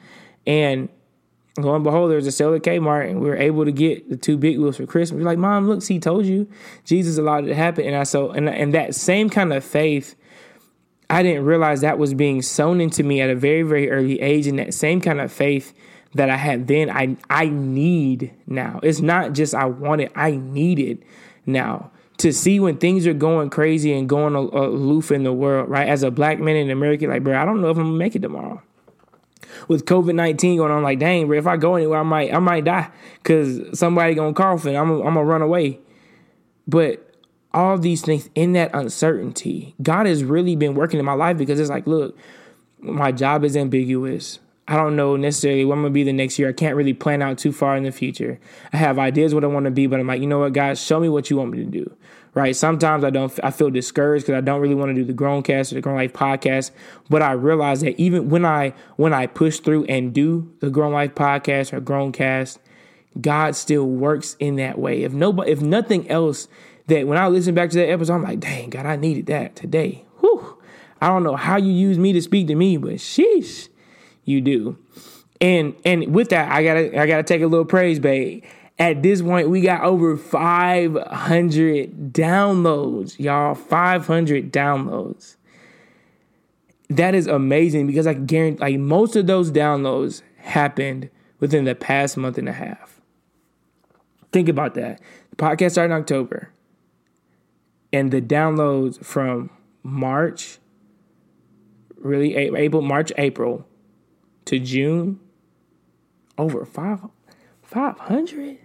And 0.46 0.90
lo 1.56 1.74
and 1.74 1.82
behold, 1.82 2.10
there 2.10 2.16
was 2.16 2.26
a 2.26 2.32
sale 2.32 2.54
at 2.54 2.60
Kmart, 2.60 3.08
and 3.08 3.22
we 3.22 3.30
were 3.30 3.36
able 3.36 3.64
to 3.64 3.72
get 3.72 4.10
the 4.10 4.16
two 4.18 4.36
big 4.36 4.58
wheels 4.58 4.76
for 4.76 4.84
Christmas. 4.84 5.18
We're 5.18 5.24
like, 5.24 5.38
Mom, 5.38 5.66
look, 5.66 5.80
see, 5.80 5.98
told 5.98 6.26
you, 6.26 6.46
Jesus 6.84 7.16
allowed 7.16 7.44
it 7.44 7.48
to 7.48 7.54
happen. 7.54 7.86
And 7.86 7.96
I 7.96 8.02
so 8.02 8.30
and 8.30 8.48
and 8.48 8.74
that 8.74 8.94
same 8.94 9.30
kind 9.30 9.52
of 9.52 9.64
faith 9.64 10.16
I 11.10 11.22
didn't 11.22 11.44
realize 11.44 11.80
that 11.80 11.98
was 11.98 12.14
being 12.14 12.40
sown 12.40 12.80
into 12.80 13.02
me 13.02 13.20
at 13.20 13.28
a 13.28 13.34
very, 13.34 13.62
very 13.62 13.90
early 13.90 14.20
age. 14.20 14.46
And 14.46 14.58
that 14.58 14.72
same 14.72 15.00
kind 15.00 15.20
of 15.20 15.30
faith 15.32 15.74
that 16.14 16.30
I 16.30 16.36
had 16.36 16.66
then, 16.66 16.90
I, 16.90 17.16
I 17.28 17.48
need 17.48 18.32
now. 18.46 18.80
It's 18.82 19.00
not 19.00 19.32
just 19.32 19.54
I 19.54 19.66
want 19.66 20.00
it, 20.00 20.12
I 20.14 20.32
need 20.32 20.78
it 20.78 21.02
now. 21.46 21.90
To 22.18 22.32
see 22.32 22.60
when 22.60 22.76
things 22.76 23.06
are 23.06 23.14
going 23.14 23.48
crazy 23.48 23.92
and 23.92 24.08
going 24.08 24.34
aloof 24.34 25.10
in 25.10 25.22
the 25.22 25.32
world, 25.32 25.68
right? 25.70 25.88
As 25.88 26.02
a 26.02 26.10
black 26.10 26.38
man 26.38 26.56
in 26.56 26.70
America, 26.70 27.06
like, 27.06 27.24
bro, 27.24 27.40
I 27.40 27.44
don't 27.44 27.60
know 27.60 27.70
if 27.70 27.76
I'm 27.76 27.84
gonna 27.84 27.96
make 27.96 28.14
it 28.14 28.22
tomorrow. 28.22 28.62
With 29.68 29.86
COVID 29.86 30.14
nineteen 30.14 30.58
going 30.58 30.70
on, 30.70 30.82
like, 30.82 30.98
dang, 30.98 31.28
bro, 31.28 31.38
if 31.38 31.46
I 31.46 31.56
go 31.56 31.76
anywhere, 31.76 32.00
I 32.00 32.02
might, 32.02 32.34
I 32.34 32.38
might 32.38 32.64
die 32.64 32.90
because 33.22 33.78
somebody 33.78 34.14
gonna 34.14 34.34
cough 34.34 34.66
and 34.66 34.76
I'm, 34.76 34.90
I'm 34.90 35.14
gonna 35.14 35.24
run 35.24 35.42
away. 35.42 35.80
But 36.68 37.09
all 37.52 37.78
these 37.78 38.02
things 38.02 38.28
in 38.34 38.52
that 38.52 38.70
uncertainty, 38.74 39.74
God 39.82 40.06
has 40.06 40.22
really 40.22 40.56
been 40.56 40.74
working 40.74 41.00
in 41.00 41.04
my 41.04 41.14
life 41.14 41.36
because 41.36 41.58
it's 41.58 41.70
like, 41.70 41.86
look, 41.86 42.16
my 42.80 43.12
job 43.12 43.44
is 43.44 43.56
ambiguous. 43.56 44.38
I 44.68 44.76
don't 44.76 44.94
know 44.94 45.16
necessarily 45.16 45.64
what 45.64 45.74
I'm 45.74 45.82
gonna 45.82 45.92
be 45.92 46.04
the 46.04 46.12
next 46.12 46.38
year. 46.38 46.48
I 46.48 46.52
can't 46.52 46.76
really 46.76 46.92
plan 46.92 47.22
out 47.22 47.38
too 47.38 47.50
far 47.50 47.76
in 47.76 47.82
the 47.82 47.90
future. 47.90 48.38
I 48.72 48.76
have 48.76 49.00
ideas 49.00 49.34
what 49.34 49.42
I 49.42 49.48
want 49.48 49.64
to 49.64 49.70
be, 49.72 49.88
but 49.88 49.98
I'm 49.98 50.06
like, 50.06 50.20
you 50.20 50.28
know 50.28 50.38
what, 50.38 50.52
God, 50.52 50.78
show 50.78 51.00
me 51.00 51.08
what 51.08 51.28
you 51.28 51.36
want 51.36 51.50
me 51.50 51.58
to 51.58 51.64
do. 51.64 51.92
Right? 52.32 52.54
Sometimes 52.54 53.02
I 53.02 53.10
don't. 53.10 53.36
I 53.42 53.50
feel 53.50 53.70
discouraged 53.70 54.26
because 54.26 54.38
I 54.38 54.40
don't 54.40 54.60
really 54.60 54.76
want 54.76 54.90
to 54.90 54.94
do 54.94 55.04
the 55.04 55.12
Growncast 55.12 55.72
or 55.72 55.74
the 55.74 55.80
Grown 55.80 55.96
Life 55.96 56.12
podcast. 56.12 56.70
But 57.08 57.22
I 57.22 57.32
realize 57.32 57.80
that 57.80 57.98
even 58.00 58.28
when 58.28 58.44
I 58.44 58.72
when 58.94 59.12
I 59.12 59.26
push 59.26 59.58
through 59.58 59.86
and 59.86 60.14
do 60.14 60.54
the 60.60 60.70
Grown 60.70 60.92
Life 60.92 61.16
podcast 61.16 61.72
or 61.72 61.80
Growncast, 61.80 62.58
God 63.20 63.56
still 63.56 63.84
works 63.84 64.36
in 64.38 64.54
that 64.56 64.78
way. 64.78 65.02
If 65.02 65.12
nobody, 65.12 65.50
if 65.50 65.60
nothing 65.60 66.08
else 66.08 66.46
that 66.90 67.06
when 67.06 67.18
I 67.18 67.28
listen 67.28 67.54
back 67.54 67.70
to 67.70 67.78
that 67.78 67.88
episode, 67.88 68.14
I'm 68.14 68.22
like, 68.22 68.40
dang, 68.40 68.70
God, 68.70 68.86
I 68.86 68.96
needed 68.96 69.26
that 69.26 69.56
today. 69.56 70.04
Whew. 70.20 70.58
I 71.00 71.08
don't 71.08 71.22
know 71.22 71.36
how 71.36 71.56
you 71.56 71.72
use 71.72 71.98
me 71.98 72.12
to 72.12 72.20
speak 72.20 72.46
to 72.48 72.54
me, 72.54 72.76
but 72.76 72.94
sheesh, 72.94 73.68
you 74.24 74.40
do. 74.40 74.78
And 75.40 75.74
and 75.84 76.14
with 76.14 76.28
that, 76.30 76.52
I 76.52 76.62
gotta 76.62 77.00
I 77.00 77.06
gotta 77.06 77.22
take 77.22 77.40
a 77.40 77.46
little 77.46 77.64
praise, 77.64 77.98
babe. 77.98 78.44
At 78.78 79.02
this 79.02 79.22
point, 79.22 79.50
we 79.50 79.60
got 79.60 79.82
over 79.82 80.16
500 80.16 82.12
downloads, 82.12 83.18
y'all. 83.18 83.54
500 83.54 84.52
downloads. 84.52 85.36
That 86.88 87.14
is 87.14 87.26
amazing 87.26 87.86
because 87.86 88.06
I 88.06 88.14
guarantee, 88.14 88.60
like 88.60 88.78
most 88.78 89.16
of 89.16 89.26
those 89.26 89.50
downloads 89.50 90.22
happened 90.36 91.10
within 91.40 91.64
the 91.64 91.74
past 91.74 92.16
month 92.16 92.36
and 92.36 92.48
a 92.48 92.52
half. 92.52 93.00
Think 94.32 94.48
about 94.48 94.74
that. 94.74 95.00
The 95.30 95.36
podcast 95.36 95.72
started 95.72 95.94
in 95.94 96.00
October 96.00 96.50
and 97.92 98.10
the 98.10 98.20
downloads 98.20 99.02
from 99.04 99.50
March, 99.82 100.58
really 101.96 102.36
April, 102.36 102.82
March, 102.82 103.12
April 103.18 103.66
to 104.46 104.58
June, 104.58 105.20
over 106.38 106.64
five, 106.64 107.00
500? 107.62 108.58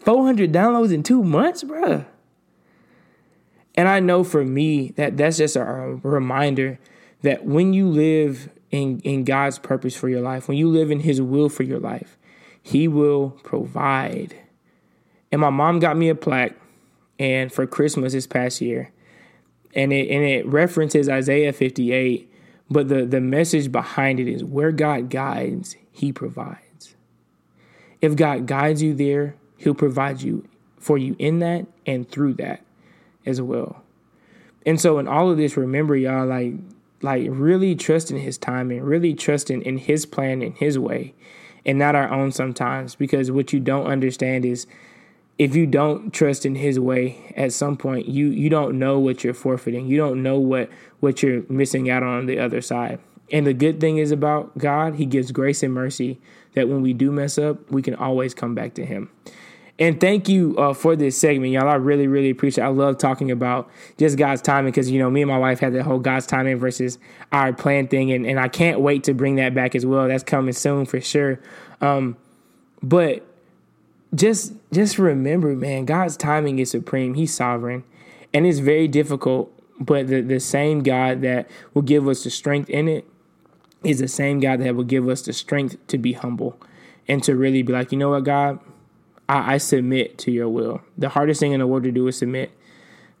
400 0.00 0.52
downloads 0.52 0.92
in 0.92 1.02
two 1.02 1.22
months, 1.22 1.62
bruh. 1.62 2.06
And 3.74 3.88
I 3.88 4.00
know 4.00 4.24
for 4.24 4.44
me 4.44 4.88
that 4.96 5.16
that's 5.16 5.38
just 5.38 5.56
a 5.56 5.62
reminder 6.02 6.78
that 7.22 7.44
when 7.44 7.72
you 7.72 7.88
live 7.88 8.50
in, 8.70 9.00
in 9.00 9.24
God's 9.24 9.58
purpose 9.58 9.94
for 9.96 10.08
your 10.08 10.20
life, 10.20 10.48
when 10.48 10.56
you 10.56 10.68
live 10.68 10.90
in 10.90 11.00
His 11.00 11.20
will 11.20 11.48
for 11.48 11.62
your 11.62 11.78
life, 11.78 12.18
He 12.62 12.88
will 12.88 13.30
provide. 13.42 14.34
And 15.30 15.40
my 15.40 15.50
mom 15.50 15.78
got 15.78 15.96
me 15.96 16.08
a 16.08 16.14
plaque 16.14 16.56
and 17.20 17.52
for 17.52 17.66
Christmas 17.66 18.14
this 18.14 18.26
past 18.26 18.60
year. 18.60 18.90
And 19.74 19.92
it 19.92 20.10
and 20.10 20.24
it 20.24 20.44
references 20.46 21.08
Isaiah 21.08 21.52
58, 21.52 22.32
but 22.68 22.88
the, 22.88 23.04
the 23.04 23.20
message 23.20 23.70
behind 23.70 24.18
it 24.18 24.26
is 24.26 24.42
where 24.42 24.72
God 24.72 25.10
guides, 25.10 25.76
he 25.92 26.12
provides. 26.12 26.96
If 28.00 28.16
God 28.16 28.46
guides 28.46 28.82
you 28.82 28.94
there, 28.94 29.36
he'll 29.58 29.74
provide 29.74 30.22
you 30.22 30.48
for 30.78 30.98
you 30.98 31.14
in 31.18 31.38
that 31.40 31.66
and 31.86 32.10
through 32.10 32.34
that 32.34 32.64
as 33.26 33.40
well. 33.40 33.82
And 34.66 34.80
so 34.80 34.98
in 34.98 35.06
all 35.06 35.30
of 35.30 35.36
this, 35.36 35.56
remember 35.56 35.94
y'all 35.94 36.26
like 36.26 36.54
like 37.02 37.26
really 37.30 37.76
trust 37.76 38.10
in 38.10 38.18
his 38.18 38.38
timing, 38.38 38.82
really 38.82 39.14
trust 39.14 39.50
in, 39.50 39.62
in 39.62 39.78
his 39.78 40.04
plan 40.04 40.42
and 40.42 40.54
his 40.56 40.78
way 40.78 41.14
and 41.64 41.78
not 41.78 41.94
our 41.94 42.10
own 42.10 42.32
sometimes 42.32 42.94
because 42.94 43.30
what 43.30 43.52
you 43.52 43.60
don't 43.60 43.86
understand 43.86 44.44
is 44.44 44.66
if 45.40 45.56
you 45.56 45.66
don't 45.66 46.12
trust 46.12 46.44
in 46.44 46.54
his 46.54 46.78
way 46.78 47.32
at 47.34 47.50
some 47.50 47.74
point 47.74 48.06
you 48.06 48.26
you 48.26 48.50
don't 48.50 48.78
know 48.78 48.98
what 48.98 49.24
you're 49.24 49.32
forfeiting 49.32 49.86
you 49.86 49.96
don't 49.96 50.22
know 50.22 50.38
what 50.38 50.68
what 51.00 51.22
you're 51.22 51.42
missing 51.48 51.88
out 51.88 52.02
on 52.02 52.26
the 52.26 52.38
other 52.38 52.60
side 52.60 53.00
and 53.32 53.46
the 53.46 53.54
good 53.54 53.80
thing 53.80 53.96
is 53.96 54.10
about 54.10 54.56
god 54.58 54.96
he 54.96 55.06
gives 55.06 55.32
grace 55.32 55.62
and 55.62 55.72
mercy 55.72 56.20
that 56.52 56.68
when 56.68 56.82
we 56.82 56.92
do 56.92 57.10
mess 57.10 57.38
up 57.38 57.70
we 57.70 57.80
can 57.80 57.94
always 57.94 58.34
come 58.34 58.54
back 58.54 58.74
to 58.74 58.84
him 58.84 59.10
and 59.78 59.98
thank 59.98 60.28
you 60.28 60.54
uh, 60.58 60.74
for 60.74 60.94
this 60.94 61.16
segment, 61.16 61.54
y'all. 61.54 61.66
I 61.66 61.76
really, 61.76 62.06
really 62.06 62.28
appreciate. 62.28 62.62
It. 62.62 62.66
I 62.66 62.70
love 62.70 62.98
talking 62.98 63.30
about 63.30 63.70
just 63.96 64.18
God's 64.18 64.42
timing 64.42 64.72
because 64.72 64.90
you 64.90 64.98
know 64.98 65.08
me 65.08 65.22
and 65.22 65.30
my 65.30 65.38
wife 65.38 65.58
had 65.58 65.72
that 65.72 65.84
whole 65.84 65.98
God's 65.98 66.26
timing 66.26 66.58
versus 66.58 66.98
our 67.32 67.54
plan 67.54 67.88
thing, 67.88 68.12
and, 68.12 68.26
and 68.26 68.38
I 68.38 68.48
can't 68.48 68.80
wait 68.80 69.04
to 69.04 69.14
bring 69.14 69.36
that 69.36 69.54
back 69.54 69.74
as 69.74 69.86
well. 69.86 70.06
That's 70.06 70.22
coming 70.22 70.52
soon 70.52 70.84
for 70.84 71.00
sure. 71.00 71.40
Um, 71.80 72.18
but 72.82 73.26
just 74.14 74.54
just 74.72 74.98
remember, 74.98 75.54
man, 75.54 75.84
God's 75.84 76.16
timing 76.16 76.58
is 76.58 76.70
supreme. 76.70 77.14
He's 77.14 77.34
sovereign. 77.34 77.84
And 78.32 78.46
it's 78.46 78.60
very 78.60 78.86
difficult, 78.86 79.52
but 79.80 80.06
the, 80.06 80.20
the 80.20 80.38
same 80.38 80.82
God 80.82 81.22
that 81.22 81.50
will 81.74 81.82
give 81.82 82.06
us 82.06 82.22
the 82.22 82.30
strength 82.30 82.70
in 82.70 82.88
it 82.88 83.04
is 83.82 83.98
the 83.98 84.08
same 84.08 84.40
God 84.40 84.60
that 84.60 84.76
will 84.76 84.84
give 84.84 85.08
us 85.08 85.22
the 85.22 85.32
strength 85.32 85.76
to 85.88 85.98
be 85.98 86.12
humble 86.12 86.60
and 87.08 87.22
to 87.24 87.34
really 87.34 87.62
be 87.62 87.72
like, 87.72 87.90
you 87.90 87.98
know 87.98 88.10
what, 88.10 88.24
God, 88.24 88.60
I, 89.28 89.54
I 89.54 89.58
submit 89.58 90.18
to 90.18 90.30
your 90.30 90.48
will. 90.48 90.80
The 90.96 91.08
hardest 91.08 91.40
thing 91.40 91.52
in 91.52 91.60
the 91.60 91.66
world 91.66 91.84
to 91.84 91.92
do 91.92 92.06
is 92.06 92.18
submit 92.18 92.52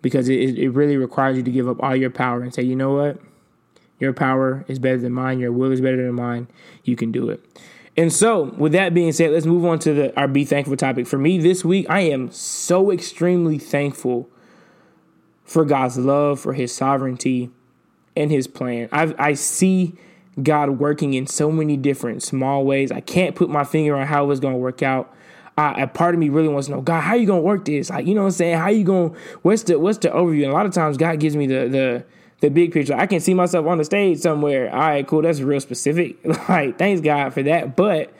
because 0.02 0.28
it, 0.28 0.58
it 0.58 0.70
really 0.70 0.96
requires 0.96 1.36
you 1.36 1.42
to 1.42 1.50
give 1.50 1.68
up 1.68 1.82
all 1.82 1.96
your 1.96 2.10
power 2.10 2.42
and 2.42 2.54
say, 2.54 2.62
you 2.62 2.76
know 2.76 2.92
what? 2.92 3.18
Your 3.98 4.12
power 4.12 4.64
is 4.68 4.78
better 4.78 4.98
than 4.98 5.12
mine. 5.12 5.40
Your 5.40 5.52
will 5.52 5.72
is 5.72 5.80
better 5.80 6.04
than 6.04 6.14
mine. 6.14 6.48
You 6.84 6.96
can 6.96 7.10
do 7.12 7.28
it. 7.30 7.44
And 7.96 8.12
so, 8.12 8.44
with 8.56 8.72
that 8.72 8.94
being 8.94 9.12
said, 9.12 9.32
let's 9.32 9.46
move 9.46 9.64
on 9.64 9.78
to 9.80 9.92
the 9.92 10.16
our 10.18 10.28
be 10.28 10.44
thankful 10.44 10.76
topic. 10.76 11.06
For 11.06 11.18
me 11.18 11.38
this 11.38 11.64
week, 11.64 11.86
I 11.88 12.00
am 12.00 12.30
so 12.30 12.90
extremely 12.90 13.58
thankful 13.58 14.28
for 15.44 15.64
God's 15.64 15.98
love, 15.98 16.38
for 16.38 16.52
his 16.52 16.74
sovereignty, 16.74 17.50
and 18.16 18.30
his 18.30 18.46
plan. 18.46 18.88
I 18.92 19.14
I 19.18 19.34
see 19.34 19.94
God 20.40 20.78
working 20.78 21.14
in 21.14 21.26
so 21.26 21.50
many 21.50 21.76
different 21.76 22.22
small 22.22 22.64
ways. 22.64 22.92
I 22.92 23.00
can't 23.00 23.34
put 23.34 23.50
my 23.50 23.64
finger 23.64 23.96
on 23.96 24.06
how 24.06 24.30
it's 24.30 24.40
going 24.40 24.54
to 24.54 24.58
work 24.58 24.82
out. 24.82 25.12
I, 25.58 25.82
a 25.82 25.86
part 25.86 26.14
of 26.14 26.20
me 26.20 26.28
really 26.28 26.48
wants 26.48 26.68
to 26.68 26.74
know, 26.74 26.80
God, 26.80 27.02
how 27.02 27.14
you 27.14 27.26
gonna 27.26 27.42
work 27.42 27.66
this? 27.66 27.90
Like, 27.90 28.06
you 28.06 28.14
know 28.14 28.22
what 28.22 28.28
I'm 28.28 28.32
saying? 28.32 28.56
How 28.56 28.68
you 28.68 28.84
gonna 28.84 29.12
what's 29.42 29.64
the 29.64 29.78
what's 29.78 29.98
the 29.98 30.08
overview? 30.08 30.44
And 30.44 30.52
a 30.52 30.54
lot 30.54 30.64
of 30.64 30.72
times 30.72 30.96
God 30.96 31.20
gives 31.20 31.36
me 31.36 31.46
the 31.46 31.68
the 31.68 32.04
the 32.40 32.48
big 32.48 32.72
picture. 32.72 32.94
I 32.94 33.06
can 33.06 33.20
see 33.20 33.34
myself 33.34 33.66
on 33.66 33.78
the 33.78 33.84
stage 33.84 34.18
somewhere. 34.18 34.72
All 34.72 34.80
right, 34.80 35.06
cool. 35.06 35.22
That's 35.22 35.40
real 35.40 35.60
specific. 35.60 36.16
like, 36.48 36.78
thanks 36.78 37.00
God 37.00 37.32
for 37.32 37.42
that. 37.42 37.76
But 37.76 38.12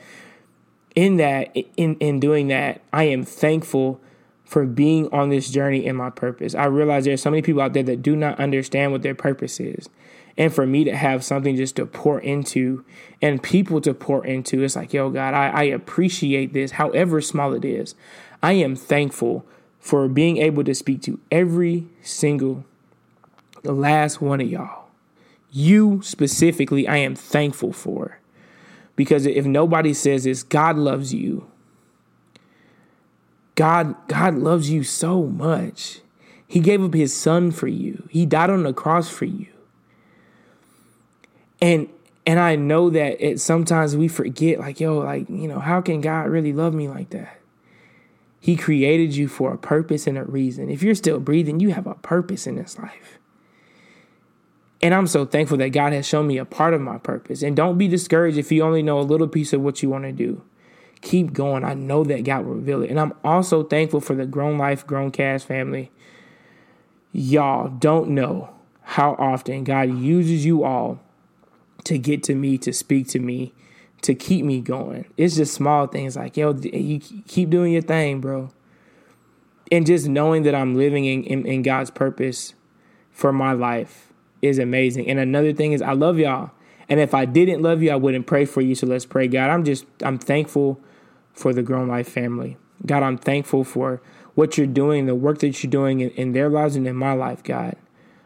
in 0.95 1.17
that, 1.17 1.55
in 1.77 1.95
in 1.95 2.19
doing 2.19 2.47
that, 2.49 2.81
I 2.93 3.05
am 3.05 3.23
thankful 3.23 3.99
for 4.45 4.65
being 4.65 5.11
on 5.13 5.29
this 5.29 5.49
journey 5.49 5.85
in 5.85 5.95
my 5.95 6.09
purpose. 6.09 6.53
I 6.53 6.65
realize 6.65 7.05
there's 7.05 7.21
so 7.21 7.29
many 7.29 7.41
people 7.41 7.61
out 7.61 7.73
there 7.73 7.83
that 7.83 8.01
do 8.01 8.15
not 8.15 8.37
understand 8.39 8.91
what 8.91 9.01
their 9.01 9.15
purpose 9.15 9.61
is. 9.61 9.89
And 10.37 10.53
for 10.53 10.65
me 10.65 10.83
to 10.83 10.95
have 10.95 11.23
something 11.23 11.55
just 11.55 11.77
to 11.77 11.85
pour 11.85 12.19
into 12.19 12.83
and 13.21 13.41
people 13.41 13.79
to 13.81 13.93
pour 13.93 14.25
into, 14.25 14.63
it's 14.63 14.75
like, 14.75 14.93
yo, 14.93 15.09
God, 15.09 15.33
I, 15.33 15.47
I 15.49 15.63
appreciate 15.63 16.51
this, 16.51 16.71
however 16.71 17.21
small 17.21 17.53
it 17.53 17.63
is. 17.63 17.95
I 18.43 18.53
am 18.53 18.75
thankful 18.75 19.45
for 19.79 20.07
being 20.07 20.37
able 20.37 20.63
to 20.65 20.75
speak 20.75 21.01
to 21.03 21.19
every 21.31 21.87
single 22.01 22.65
the 23.63 23.73
last 23.73 24.21
one 24.21 24.41
of 24.41 24.49
y'all. 24.49 24.89
You 25.51 26.01
specifically, 26.01 26.87
I 26.87 26.97
am 26.97 27.15
thankful 27.15 27.73
for. 27.73 28.19
Because 28.95 29.25
if 29.25 29.45
nobody 29.45 29.93
says 29.93 30.25
this, 30.25 30.43
God 30.43 30.77
loves 30.77 31.13
you. 31.13 31.47
God, 33.55 33.95
God 34.07 34.35
loves 34.35 34.69
you 34.69 34.83
so 34.83 35.23
much. 35.23 35.99
He 36.47 36.59
gave 36.59 36.83
up 36.83 36.93
his 36.93 37.15
son 37.15 37.51
for 37.51 37.67
you. 37.67 38.07
He 38.09 38.25
died 38.25 38.49
on 38.49 38.63
the 38.63 38.73
cross 38.73 39.09
for 39.09 39.25
you. 39.25 39.47
And 41.61 41.89
and 42.25 42.39
I 42.39 42.55
know 42.55 42.89
that 42.89 43.25
it 43.25 43.39
sometimes 43.39 43.95
we 43.95 44.07
forget, 44.07 44.59
like, 44.59 44.79
yo, 44.79 44.99
like, 44.99 45.27
you 45.29 45.47
know, 45.47 45.59
how 45.59 45.81
can 45.81 46.01
God 46.01 46.29
really 46.29 46.53
love 46.53 46.73
me 46.73 46.87
like 46.87 47.09
that? 47.09 47.39
He 48.39 48.55
created 48.55 49.15
you 49.15 49.27
for 49.27 49.53
a 49.53 49.57
purpose 49.57 50.07
and 50.07 50.17
a 50.17 50.23
reason. 50.23 50.69
If 50.69 50.83
you're 50.83 50.95
still 50.95 51.19
breathing, 51.19 51.59
you 51.59 51.69
have 51.73 51.87
a 51.87 51.95
purpose 51.95 52.45
in 52.45 52.55
this 52.55 52.77
life. 52.77 53.17
And 54.83 54.95
I'm 54.95 55.07
so 55.07 55.25
thankful 55.25 55.57
that 55.57 55.69
God 55.69 55.93
has 55.93 56.07
shown 56.07 56.27
me 56.27 56.37
a 56.37 56.45
part 56.45 56.73
of 56.73 56.81
my 56.81 56.97
purpose. 56.97 57.43
And 57.43 57.55
don't 57.55 57.77
be 57.77 57.87
discouraged 57.87 58.37
if 58.37 58.51
you 58.51 58.63
only 58.63 58.81
know 58.81 58.99
a 58.99 59.01
little 59.01 59.27
piece 59.27 59.53
of 59.53 59.61
what 59.61 59.83
you 59.83 59.89
want 59.89 60.05
to 60.05 60.11
do. 60.11 60.41
Keep 61.01 61.33
going. 61.33 61.63
I 61.63 61.73
know 61.73 62.03
that 62.03 62.23
God 62.23 62.45
will 62.45 62.55
reveal 62.55 62.81
it. 62.81 62.89
And 62.89 62.99
I'm 62.99 63.13
also 63.23 63.63
thankful 63.63 64.01
for 64.01 64.15
the 64.15 64.25
Grown 64.25 64.57
Life, 64.57 64.85
Grown 64.87 65.11
Cast 65.11 65.47
family. 65.47 65.91
Y'all 67.11 67.69
don't 67.69 68.09
know 68.09 68.49
how 68.81 69.13
often 69.19 69.63
God 69.63 69.99
uses 69.99 70.45
you 70.45 70.63
all 70.63 70.99
to 71.83 71.97
get 71.97 72.23
to 72.23 72.35
me, 72.35 72.57
to 72.59 72.73
speak 72.73 73.07
to 73.09 73.19
me, 73.19 73.53
to 74.01 74.15
keep 74.15 74.45
me 74.45 74.61
going. 74.61 75.05
It's 75.17 75.35
just 75.35 75.53
small 75.53 75.87
things 75.87 76.15
like, 76.15 76.37
yo, 76.37 76.53
you 76.53 76.99
keep 77.27 77.49
doing 77.49 77.73
your 77.73 77.81
thing, 77.81 78.19
bro. 78.19 78.49
And 79.71 79.85
just 79.85 80.07
knowing 80.07 80.43
that 80.43 80.55
I'm 80.55 80.75
living 80.75 81.05
in, 81.05 81.23
in, 81.23 81.45
in 81.45 81.61
God's 81.61 81.91
purpose 81.91 82.53
for 83.11 83.31
my 83.31 83.53
life 83.53 84.10
is 84.41 84.59
amazing. 84.59 85.09
And 85.09 85.19
another 85.19 85.53
thing 85.53 85.73
is 85.73 85.81
I 85.81 85.93
love 85.93 86.17
y'all. 86.17 86.51
And 86.89 86.99
if 86.99 87.13
I 87.13 87.25
didn't 87.25 87.61
love 87.61 87.81
you, 87.81 87.91
I 87.91 87.95
wouldn't 87.95 88.27
pray 88.27 88.45
for 88.45 88.61
you. 88.61 88.75
So 88.75 88.85
let's 88.87 89.05
pray. 89.05 89.27
God, 89.27 89.49
I'm 89.49 89.63
just 89.63 89.85
I'm 90.03 90.17
thankful 90.17 90.79
for 91.33 91.53
the 91.53 91.63
Grown 91.63 91.87
Life 91.87 92.09
family. 92.09 92.57
God, 92.85 93.03
I'm 93.03 93.17
thankful 93.17 93.63
for 93.63 94.01
what 94.35 94.57
you're 94.57 94.67
doing, 94.67 95.05
the 95.05 95.15
work 95.15 95.39
that 95.39 95.63
you're 95.63 95.71
doing 95.71 95.99
in, 95.99 96.09
in 96.11 96.31
their 96.31 96.49
lives 96.49 96.75
and 96.75 96.87
in 96.87 96.95
my 96.95 97.13
life, 97.13 97.43
God. 97.43 97.75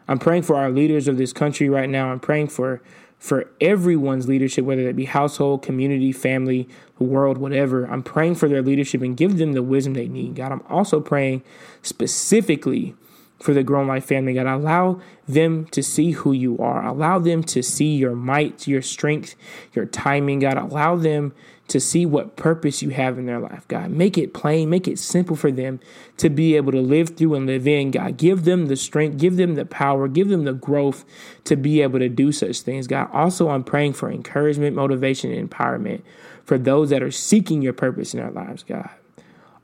I'm 0.08 0.18
praying 0.18 0.42
for 0.42 0.56
our 0.56 0.70
leaders 0.70 1.08
of 1.08 1.16
this 1.16 1.32
country 1.32 1.68
right 1.68 1.88
now. 1.88 2.10
I'm 2.10 2.20
praying 2.20 2.48
for 2.48 2.82
for 3.18 3.48
everyone's 3.60 4.28
leadership, 4.28 4.64
whether 4.64 4.88
it 4.88 4.94
be 4.94 5.06
household, 5.06 5.62
community, 5.62 6.12
family, 6.12 6.68
world, 6.98 7.38
whatever. 7.38 7.84
I'm 7.86 8.02
praying 8.02 8.34
for 8.34 8.48
their 8.48 8.62
leadership 8.62 9.00
and 9.00 9.16
give 9.16 9.38
them 9.38 9.54
the 9.54 9.62
wisdom 9.62 9.94
they 9.94 10.08
need. 10.08 10.34
God, 10.34 10.52
I'm 10.52 10.62
also 10.68 11.00
praying 11.00 11.42
specifically 11.82 12.94
for 13.38 13.52
the 13.52 13.62
Grown 13.62 13.86
Life 13.86 14.06
family, 14.06 14.34
God. 14.34 14.46
Allow 14.46 15.00
them 15.28 15.66
to 15.66 15.82
see 15.82 16.12
who 16.12 16.32
you 16.32 16.58
are. 16.58 16.84
Allow 16.86 17.18
them 17.18 17.42
to 17.44 17.62
see 17.62 17.94
your 17.96 18.14
might, 18.14 18.66
your 18.66 18.82
strength, 18.82 19.34
your 19.74 19.86
timing, 19.86 20.40
God. 20.40 20.56
Allow 20.56 20.96
them 20.96 21.34
to 21.68 21.80
see 21.80 22.06
what 22.06 22.36
purpose 22.36 22.80
you 22.80 22.90
have 22.90 23.18
in 23.18 23.26
their 23.26 23.40
life, 23.40 23.66
God. 23.66 23.90
Make 23.90 24.16
it 24.16 24.32
plain, 24.32 24.70
make 24.70 24.86
it 24.86 24.98
simple 24.98 25.34
for 25.34 25.50
them 25.50 25.80
to 26.16 26.30
be 26.30 26.56
able 26.56 26.72
to 26.72 26.80
live 26.80 27.16
through 27.16 27.34
and 27.34 27.46
live 27.46 27.66
in, 27.66 27.90
God. 27.90 28.16
Give 28.16 28.44
them 28.44 28.66
the 28.66 28.76
strength, 28.76 29.18
give 29.18 29.36
them 29.36 29.56
the 29.56 29.64
power, 29.64 30.06
give 30.06 30.28
them 30.28 30.44
the 30.44 30.52
growth 30.52 31.04
to 31.44 31.56
be 31.56 31.82
able 31.82 31.98
to 31.98 32.08
do 32.08 32.30
such 32.30 32.60
things, 32.60 32.86
God. 32.86 33.10
Also, 33.12 33.48
I'm 33.48 33.64
praying 33.64 33.94
for 33.94 34.10
encouragement, 34.10 34.76
motivation, 34.76 35.32
and 35.32 35.50
empowerment 35.50 36.02
for 36.44 36.56
those 36.56 36.90
that 36.90 37.02
are 37.02 37.10
seeking 37.10 37.62
your 37.62 37.72
purpose 37.72 38.14
in 38.14 38.20
their 38.20 38.30
lives, 38.30 38.62
God. 38.62 38.90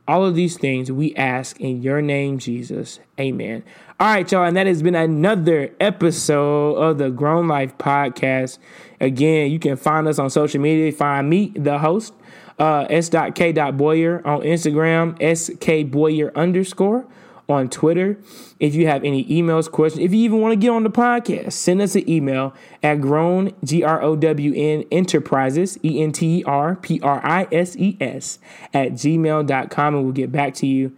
All 0.08 0.24
of 0.24 0.34
these 0.34 0.58
things 0.58 0.90
we 0.90 1.14
ask 1.14 1.60
in 1.60 1.80
your 1.80 2.02
name, 2.02 2.38
Jesus. 2.38 2.98
Amen. 3.20 3.62
All 4.00 4.08
right, 4.08 4.30
y'all. 4.30 4.44
And 4.44 4.56
that 4.56 4.66
has 4.66 4.82
been 4.82 4.96
another 4.96 5.72
episode 5.78 6.74
of 6.74 6.98
the 6.98 7.10
Grown 7.10 7.46
Life 7.46 7.78
Podcast. 7.78 8.58
Again, 9.00 9.50
you 9.50 9.60
can 9.60 9.76
find 9.76 10.08
us 10.08 10.18
on 10.18 10.28
social 10.28 10.60
media. 10.60 10.90
Find 10.90 11.30
me, 11.30 11.52
the 11.54 11.78
host, 11.78 12.14
uh, 12.58 12.86
s.k.boyer 12.90 14.26
on 14.26 14.40
Instagram, 14.40 15.18
skboyer 15.20 16.34
underscore 16.34 17.06
on 17.52 17.68
Twitter. 17.68 18.18
If 18.58 18.74
you 18.74 18.86
have 18.86 19.04
any 19.04 19.24
emails, 19.26 19.70
questions, 19.70 20.04
if 20.04 20.12
you 20.12 20.20
even 20.20 20.40
want 20.40 20.52
to 20.52 20.56
get 20.56 20.70
on 20.70 20.82
the 20.82 20.90
podcast, 20.90 21.52
send 21.52 21.80
us 21.80 21.94
an 21.94 22.08
email 22.08 22.54
at 22.82 23.00
grown, 23.00 23.52
G 23.64 23.82
R 23.82 24.02
O 24.02 24.16
W 24.16 24.52
N, 24.54 24.84
enterprises, 24.90 25.78
E 25.84 26.02
N 26.02 26.12
T 26.12 26.38
E 26.38 26.44
R 26.44 26.76
P 26.76 27.00
R 27.00 27.20
I 27.24 27.46
S 27.52 27.76
E 27.76 27.96
S, 28.00 28.38
at 28.72 28.92
gmail.com, 28.92 29.94
and 29.94 30.04
we'll 30.04 30.12
get 30.12 30.32
back 30.32 30.54
to 30.54 30.66
you. 30.66 30.96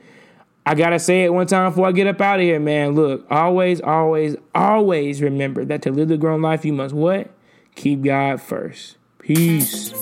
I 0.67 0.75
got 0.75 0.90
to 0.90 0.99
say 0.99 1.25
it 1.25 1.33
one 1.33 1.47
time 1.47 1.71
before 1.71 1.88
I 1.88 1.93
get 1.93 2.07
up 2.07 2.21
out 2.21 2.38
of 2.38 2.43
here, 2.43 2.59
man. 2.59 2.95
Look, 2.95 3.27
always, 3.31 3.81
always, 3.83 4.37
always 4.55 5.21
remember 5.21 5.64
that 5.64 5.83
to 5.83 5.93
live 5.93 6.09
the 6.09 6.17
grown 6.17 6.40
life, 6.40 6.64
you 6.64 6.73
must 6.73 6.95
what? 6.95 7.31
Keep 7.75 8.03
God 8.03 8.40
first. 8.40 8.97
Peace. 9.19 9.93